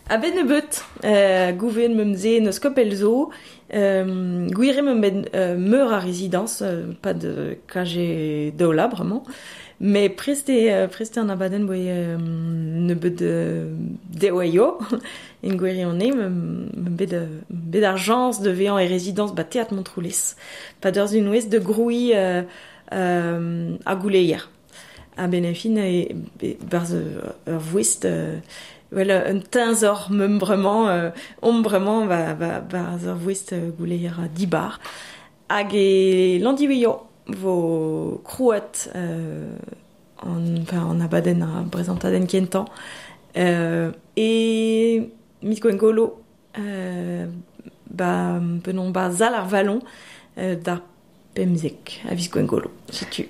A 0.09 0.17
ben 0.17 0.35
nebeut, 0.35 0.83
euh, 1.03 1.51
gouven 1.51 1.95
memze 1.95 2.39
neus 2.41 2.59
kopel 2.59 2.95
zo, 2.95 3.31
euh, 3.73 4.47
guire 4.47 4.83
me 4.83 4.93
euh, 5.35 5.57
meur 5.57 5.93
a 5.93 5.99
résidence, 5.99 6.61
euh, 6.61 6.93
pas 7.01 7.13
de 7.13 7.57
kaje 7.67 8.51
daola, 8.55 8.87
vraiment. 8.87 9.23
Euh, 9.27 9.31
Me 9.79 10.07
preste, 10.07 10.49
uh, 10.49 10.87
preste 10.87 11.17
an 11.19 11.29
abaden 11.29 11.65
boe 11.67 11.75
um, 11.75 12.23
ne 12.87 12.93
bet 13.01 13.17
de, 13.19 13.67
de 14.07 14.29
oaio, 14.31 14.77
en 15.43 15.57
gweri 15.59 15.83
an 15.83 15.99
e, 15.99 16.11
bet, 16.95 17.15
bet 17.49 17.83
ar 17.83 17.97
jans 17.99 18.39
de 18.39 18.53
vean 18.55 18.79
e 18.79 18.85
rezidans 18.87 19.33
ba 19.35 19.43
teat 19.43 19.73
montroulez, 19.75 20.21
pa 20.79 20.93
d'ur 20.95 21.09
zun 21.11 21.27
ouez 21.27 21.49
de 21.51 21.59
groui 21.59 22.13
uh, 22.15 22.45
um, 22.95 23.75
a 23.83 23.95
gouleier. 23.99 24.45
A 25.17 25.27
benefin 25.27 25.75
e, 25.83 25.89
e 26.39 26.53
barz 26.63 26.93
ur 26.95 27.59
vouest 27.71 28.07
uh, 28.07 28.39
well, 28.95 29.11
un 29.27 29.41
tinz 29.43 29.83
or 29.83 30.07
membrement, 30.09 30.87
uh, 30.87 31.11
ombrement 31.41 32.07
ba, 32.07 32.31
ba, 32.39 32.61
barz 32.61 33.03
ur 33.11 33.19
vouest 33.19 33.51
uh, 33.51 33.59
gouleier 33.75 34.23
a 34.23 34.29
dibar. 34.31 34.79
Hag 35.51 35.75
e 35.75 36.39
landiweio. 36.39 36.95
vo 37.27 38.21
krouet 38.23 38.89
euh, 38.95 39.57
an, 40.21 40.61
enfin, 40.61 40.85
an 40.89 41.01
abaden 41.01 41.41
a 41.41 41.63
brezentaden 41.63 42.27
kentan 42.27 42.65
euh, 43.37 43.91
e 44.15 45.09
mit 45.41 45.59
gwen 45.61 45.77
golo 45.77 46.21
euh, 46.59 47.25
ba 47.89 48.39
penon 48.63 48.91
ba 48.91 49.09
zal 49.11 49.33
ar 49.33 49.47
vallon 49.47 49.81
euh, 50.37 50.55
d'ar 50.55 50.81
pemzek 51.33 52.01
a 52.09 52.13
vis 52.13 52.29
gwen 52.29 52.45
golo 52.45 52.71
situ 52.91 53.27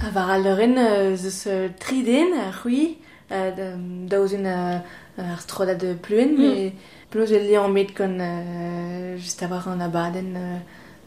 a 0.00 0.10
var 0.10 0.30
al 0.30 0.42
leuren 0.42 0.78
euh, 0.78 1.16
zeus 1.16 1.44
euh, 1.46 1.68
triden 1.78 2.32
a 2.48 2.50
c'hui 2.52 2.96
euh, 3.30 3.76
daouzin 4.08 4.46
euh, 4.46 4.78
ar 5.18 5.40
stroda 5.40 5.74
de 5.74 5.94
pluen 5.94 6.32
mm. 6.32 6.40
mais 6.40 6.72
penaos 7.10 7.30
e 7.30 7.38
lian 7.44 7.68
met 7.68 7.92
kon 7.94 8.18
euh, 8.20 9.16
just 9.18 9.42
avoir 9.42 9.68
an 9.68 9.80
abaden 9.80 10.34
euh, 10.36 10.58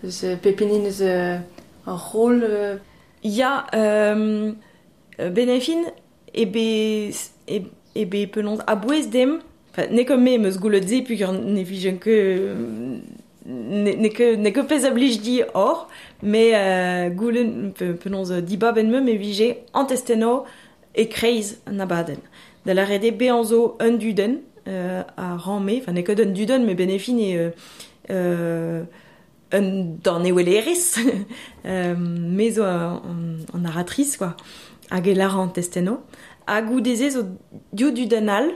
zeus 0.04 0.38
pepinin 0.42 0.90
zeus 0.92 1.42
rôle. 1.96 2.44
Euh... 2.44 2.78
ya 3.24 3.66
a 3.72 3.78
euh, 3.78 4.52
Benefin 5.20 5.84
et 6.34 6.46
be, 6.46 7.12
et, 7.48 7.64
et 7.96 8.06
be 8.06 8.30
pelons 8.30 8.60
à 8.68 8.76
dem. 8.76 9.40
Enfin, 9.72 9.88
ne 9.92 10.04
comme 10.04 10.24
me 10.24 10.52
ce 10.52 10.60
goulot 10.60 10.80
dit, 10.80 11.02
puis 11.02 11.20
ne 11.20 11.62
vision 11.64 11.98
que 11.98 12.54
ne 13.46 14.08
que 14.10 14.36
ne 14.36 14.50
que 14.50 14.62
pez 14.62 14.86
oblige 14.86 15.22
dit 15.22 15.42
or, 15.54 15.88
mais 16.22 16.52
euh, 16.54 17.10
goulen 17.10 17.74
pelons 17.74 18.42
dit 18.42 18.58
bab 18.58 18.78
en 18.78 18.84
me 18.84 19.02
mais 19.02 19.16
vigé 19.16 19.64
antesteno 19.74 20.46
et 20.96 21.08
craze 21.08 21.62
nabaden. 21.72 22.18
De 22.66 22.74
la 22.74 22.86
rede 22.86 23.18
be 23.18 23.32
anzo 23.32 23.78
un 23.80 23.92
duden 23.92 24.40
euh, 24.68 25.04
a 25.16 25.38
rammé, 25.38 25.80
enfin 25.82 25.94
ne 25.94 26.02
que 26.02 26.12
donne 26.12 26.34
duden 26.34 26.66
mais 26.66 26.76
Benefin 26.76 27.18
et 27.18 27.38
euh, 27.38 27.50
euh, 28.10 28.84
un 29.52 29.98
dan 30.04 30.24
euh 31.66 31.94
um, 31.94 32.36
mezo 32.36 32.64
an, 32.64 33.00
an 33.54 33.66
aratriz, 33.66 34.18
quoi, 34.18 34.36
hag 34.90 35.08
e 35.08 35.14
lara 35.14 35.40
an 35.40 35.50
testeno, 35.50 36.02
hag 36.46 36.72
ou 36.72 36.82
deze 36.82 37.12
zo 37.12 37.24
du 37.74 38.06
danal, 38.08 38.52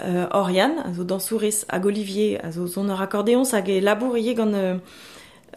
euh 0.00 0.26
orian, 0.32 0.78
a 0.84 0.92
zo 0.94 1.04
dansourez, 1.04 1.64
hag 1.68 1.84
Olivier, 1.84 2.38
a 2.44 2.52
zo 2.52 2.66
zon 2.66 2.88
ur 2.88 3.00
akordeonz 3.00 3.52
hag 3.52 3.68
e 3.68 3.80
labour 3.80 4.16
gant 4.34 4.52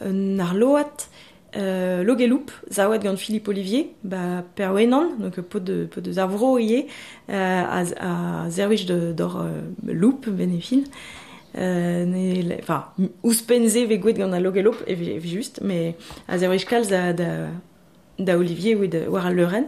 un 0.01 0.39
ar 0.39 0.53
loat, 0.53 1.09
euh, 1.55 2.03
logeloup, 2.03 2.51
zaouet 2.69 2.99
gant 2.99 3.17
Philippe 3.17 3.47
Olivier, 3.47 3.93
ba 4.03 4.43
perwenan, 4.55 5.17
donc 5.19 5.39
pot 5.41 5.59
de, 5.59 5.85
pot 5.85 6.01
de 6.01 6.11
zavro 6.11 6.59
ie, 6.59 6.85
euh, 7.29 7.63
a, 7.63 7.83
a 8.45 8.49
zerwich 8.49 8.85
d'or 8.85 9.41
uh, 9.41 9.91
loup, 9.91 10.29
benefin, 10.29 10.83
Euh, 11.57 12.05
ne, 12.05 12.59
enfin, 12.61 12.85
ouspenze 13.23 13.85
ve 13.89 13.97
gwet 13.97 14.13
gant 14.13 14.31
a 14.33 14.39
logelop, 14.39 14.83
ev, 14.87 15.01
ev 15.01 15.25
just, 15.25 15.61
mais 15.61 15.95
a 16.27 16.37
zerwech 16.37 16.65
kalz 16.69 16.89
da, 16.89 17.11
da, 17.13 17.47
da 18.19 18.37
Olivier 18.37 18.75
ou 18.75 18.87
de 18.87 19.07
war 19.07 19.25
al 19.25 19.33
leuren. 19.33 19.65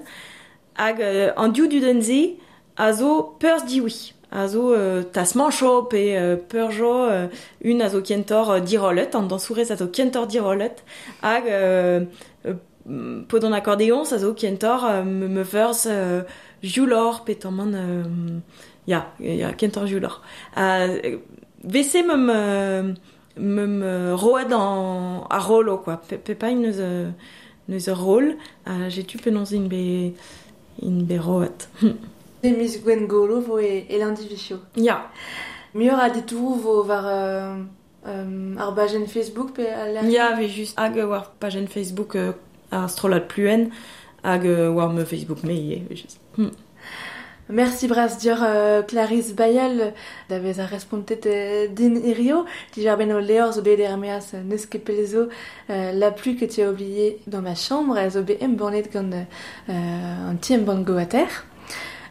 Hag 0.78 1.02
euh, 1.02 1.32
an 1.38 1.50
diou 1.50 1.68
dudenze 1.68 2.38
a 2.78 2.92
zo 2.94 3.36
peurz 3.40 3.66
diwi. 3.66 4.14
A 4.32 4.48
zo 4.48 4.70
euh, 4.72 5.02
tas 5.04 5.34
mancho 5.36 5.82
pe 5.90 6.16
euh, 6.16 6.38
peurjo 6.38 6.94
euh, 7.10 7.28
un 7.66 7.80
a 7.82 7.90
zo 7.90 8.02
kentor 8.02 8.52
euh, 8.52 8.60
dirolet, 8.60 9.16
an 9.16 9.24
dansourez 9.24 9.72
a 9.72 9.76
zo 9.76 9.88
kentor 9.88 10.28
dirolet. 10.28 10.84
Hag 11.24 11.50
euh, 11.50 12.06
euh, 12.46 13.24
po 13.28 13.40
d'an 13.40 13.52
akordeon, 13.52 14.04
a 14.04 14.18
zo 14.20 14.34
kentor 14.34 14.86
euh, 14.86 15.04
me, 15.04 15.28
me 15.28 15.44
euh, 15.88 16.22
joulor 16.62 17.26
pe 17.26 17.34
tamman 17.34 17.74
Euh, 17.74 18.40
ya, 18.88 19.14
ya 19.20 19.54
kentor 19.54 19.88
joulor. 19.88 20.22
Euh, 20.58 21.18
vese 21.64 22.04
meum 22.04 22.96
meum 23.38 23.84
road 24.16 24.54
an 24.54 25.26
a 25.30 25.40
rolo 25.40 25.78
quoi 25.78 25.98
pe, 25.98 26.18
pe 26.18 26.36
pa 26.36 26.52
neus 26.52 26.80
neus 27.68 27.88
ur 27.88 27.98
rol 27.98 28.36
a 28.66 28.90
tu 28.90 29.18
penons 29.18 29.52
in 29.52 29.68
be 29.68 30.14
in 30.82 31.06
be 31.06 31.18
road 31.18 31.68
mis 32.44 32.82
Gwen 32.84 33.08
Golo 33.08 33.40
vo 33.42 33.60
e, 33.60 33.86
e 33.88 34.00
lundi. 34.00 34.28
Ya. 34.76 35.12
mieux 35.74 35.94
a 35.94 36.10
detour 36.10 36.58
vo 36.58 36.84
var 36.84 37.06
euh, 37.06 37.56
euh, 38.08 38.56
ar 38.58 38.74
bajen 38.74 39.08
Facebook 39.08 39.54
pe 39.54 39.68
a 39.68 39.92
la 39.92 40.02
Ya, 40.04 40.36
ve 40.36 40.48
just 40.48 40.78
hag 40.78 40.96
war 40.96 41.32
pagen 41.40 41.68
Facebook 41.68 42.16
euh, 42.16 42.34
ar 42.72 42.90
strolat 42.90 43.28
pluen 43.28 43.72
hag 44.24 44.44
war 44.76 44.90
me 44.90 45.06
Facebook 45.06 45.44
me 45.44 45.54
ye, 45.54 45.84
ve 45.90 45.96
just. 45.96 46.20
Hmm. 46.36 46.52
Merci 47.52 47.88
bras 47.88 48.08
dior 48.18 48.38
euh, 48.44 48.82
Clarisse 48.82 49.34
Bayel 49.34 49.94
d'avez 50.30 50.62
un 50.62 50.64
a 50.64 50.66
respontet 50.66 51.20
euh, 51.26 51.68
din 51.68 51.96
irio 51.96 52.46
di 52.74 52.86
ben 52.86 53.12
o 53.12 53.20
leor 53.20 53.52
zo 53.52 53.62
bet 53.62 53.78
er 53.78 53.98
meas 53.98 54.34
neus 54.34 54.66
ket 54.66 54.86
pelezo 54.86 55.28
euh, 55.70 55.92
la 55.92 56.12
pluie 56.12 56.38
que 56.38 56.46
tu 56.46 56.62
as 56.62 56.70
oublié 56.70 57.20
dans 57.28 57.42
ma 57.42 57.54
chambre 57.54 57.98
zo 58.10 58.24
bet 58.24 58.38
em 58.42 58.56
bornet 58.56 58.84
gant 58.94 59.12
euh, 59.12 60.30
an 60.30 60.38
ti 60.38 60.54
em 60.54 60.64
ban 60.64 60.82
go 60.82 60.96
a 60.96 61.06
terre. 61.06 61.46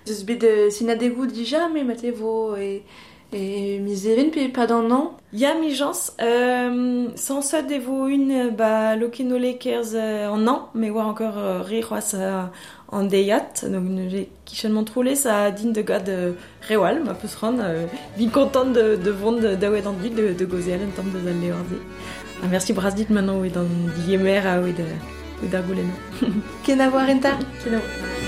Zeus 0.07 0.25
bet 0.25 0.45
euh, 0.45 0.69
sin 0.69 0.91
a 0.91 0.95
degout 0.95 1.33
dija 1.33 1.71
me 1.71 1.85
mat 1.85 2.03
levo 2.03 2.57
e 2.57 2.83
e 3.33 3.79
miserin 3.81 4.31
pe 4.31 4.49
pas 4.49 4.67
dans 4.67 4.83
non 4.83 5.13
Ya 5.33 5.55
mi 5.55 5.73
jans, 5.73 6.11
euh, 6.21 7.07
sans 7.15 7.41
ça 7.41 7.63
devo 7.63 8.09
une 8.09 8.33
euh, 8.33 8.51
ba 8.51 8.97
lokenole 8.97 9.57
kerz 9.59 9.95
en 9.95 10.45
an, 10.49 10.71
mais 10.75 10.91
war 10.91 11.07
encore 11.07 11.39
euh, 11.39 11.61
re 11.63 11.81
c'hoaz 11.87 12.15
euh, 12.15 12.43
en 12.89 13.05
deyat, 13.05 13.47
donc 13.69 13.85
j'ai 14.09 14.29
kichennement 14.45 14.83
troulé 14.83 15.15
ça 15.15 15.53
din 15.53 15.71
de 15.71 15.83
gad 15.83 16.09
euh, 16.09 16.33
rewal, 16.69 17.05
ma 17.05 17.15
peus 17.15 17.33
ran, 17.37 17.57
euh, 17.61 17.87
vin 18.19 18.29
content 18.29 18.65
de, 18.65 18.97
de 18.97 19.11
vond 19.13 19.39
daouet 19.61 19.87
an 19.87 19.93
dud 20.03 20.17
de, 20.17 20.33
de 20.33 20.45
gozel 20.45 20.81
en 20.89 20.91
tam 20.97 21.07
de 21.13 21.21
zal 21.25 21.41
leorze. 21.41 21.79
Ah, 22.43 22.47
merci 22.51 22.73
bras 22.73 22.91
dit 22.91 23.07
maintenant 23.11 23.39
oui 23.39 23.51
dans 23.51 23.63
diemer 24.05 24.39
a 24.39 24.61
oui 24.61 24.73
de 24.73 24.83
oui 25.43 25.49
d'ar 25.49 25.63
gouleno. 25.63 25.93
ken 26.65 26.81
a 26.81 26.89
war 26.91 27.09
enta 27.09 27.31
Ken 27.63 27.75
a- 27.75 28.20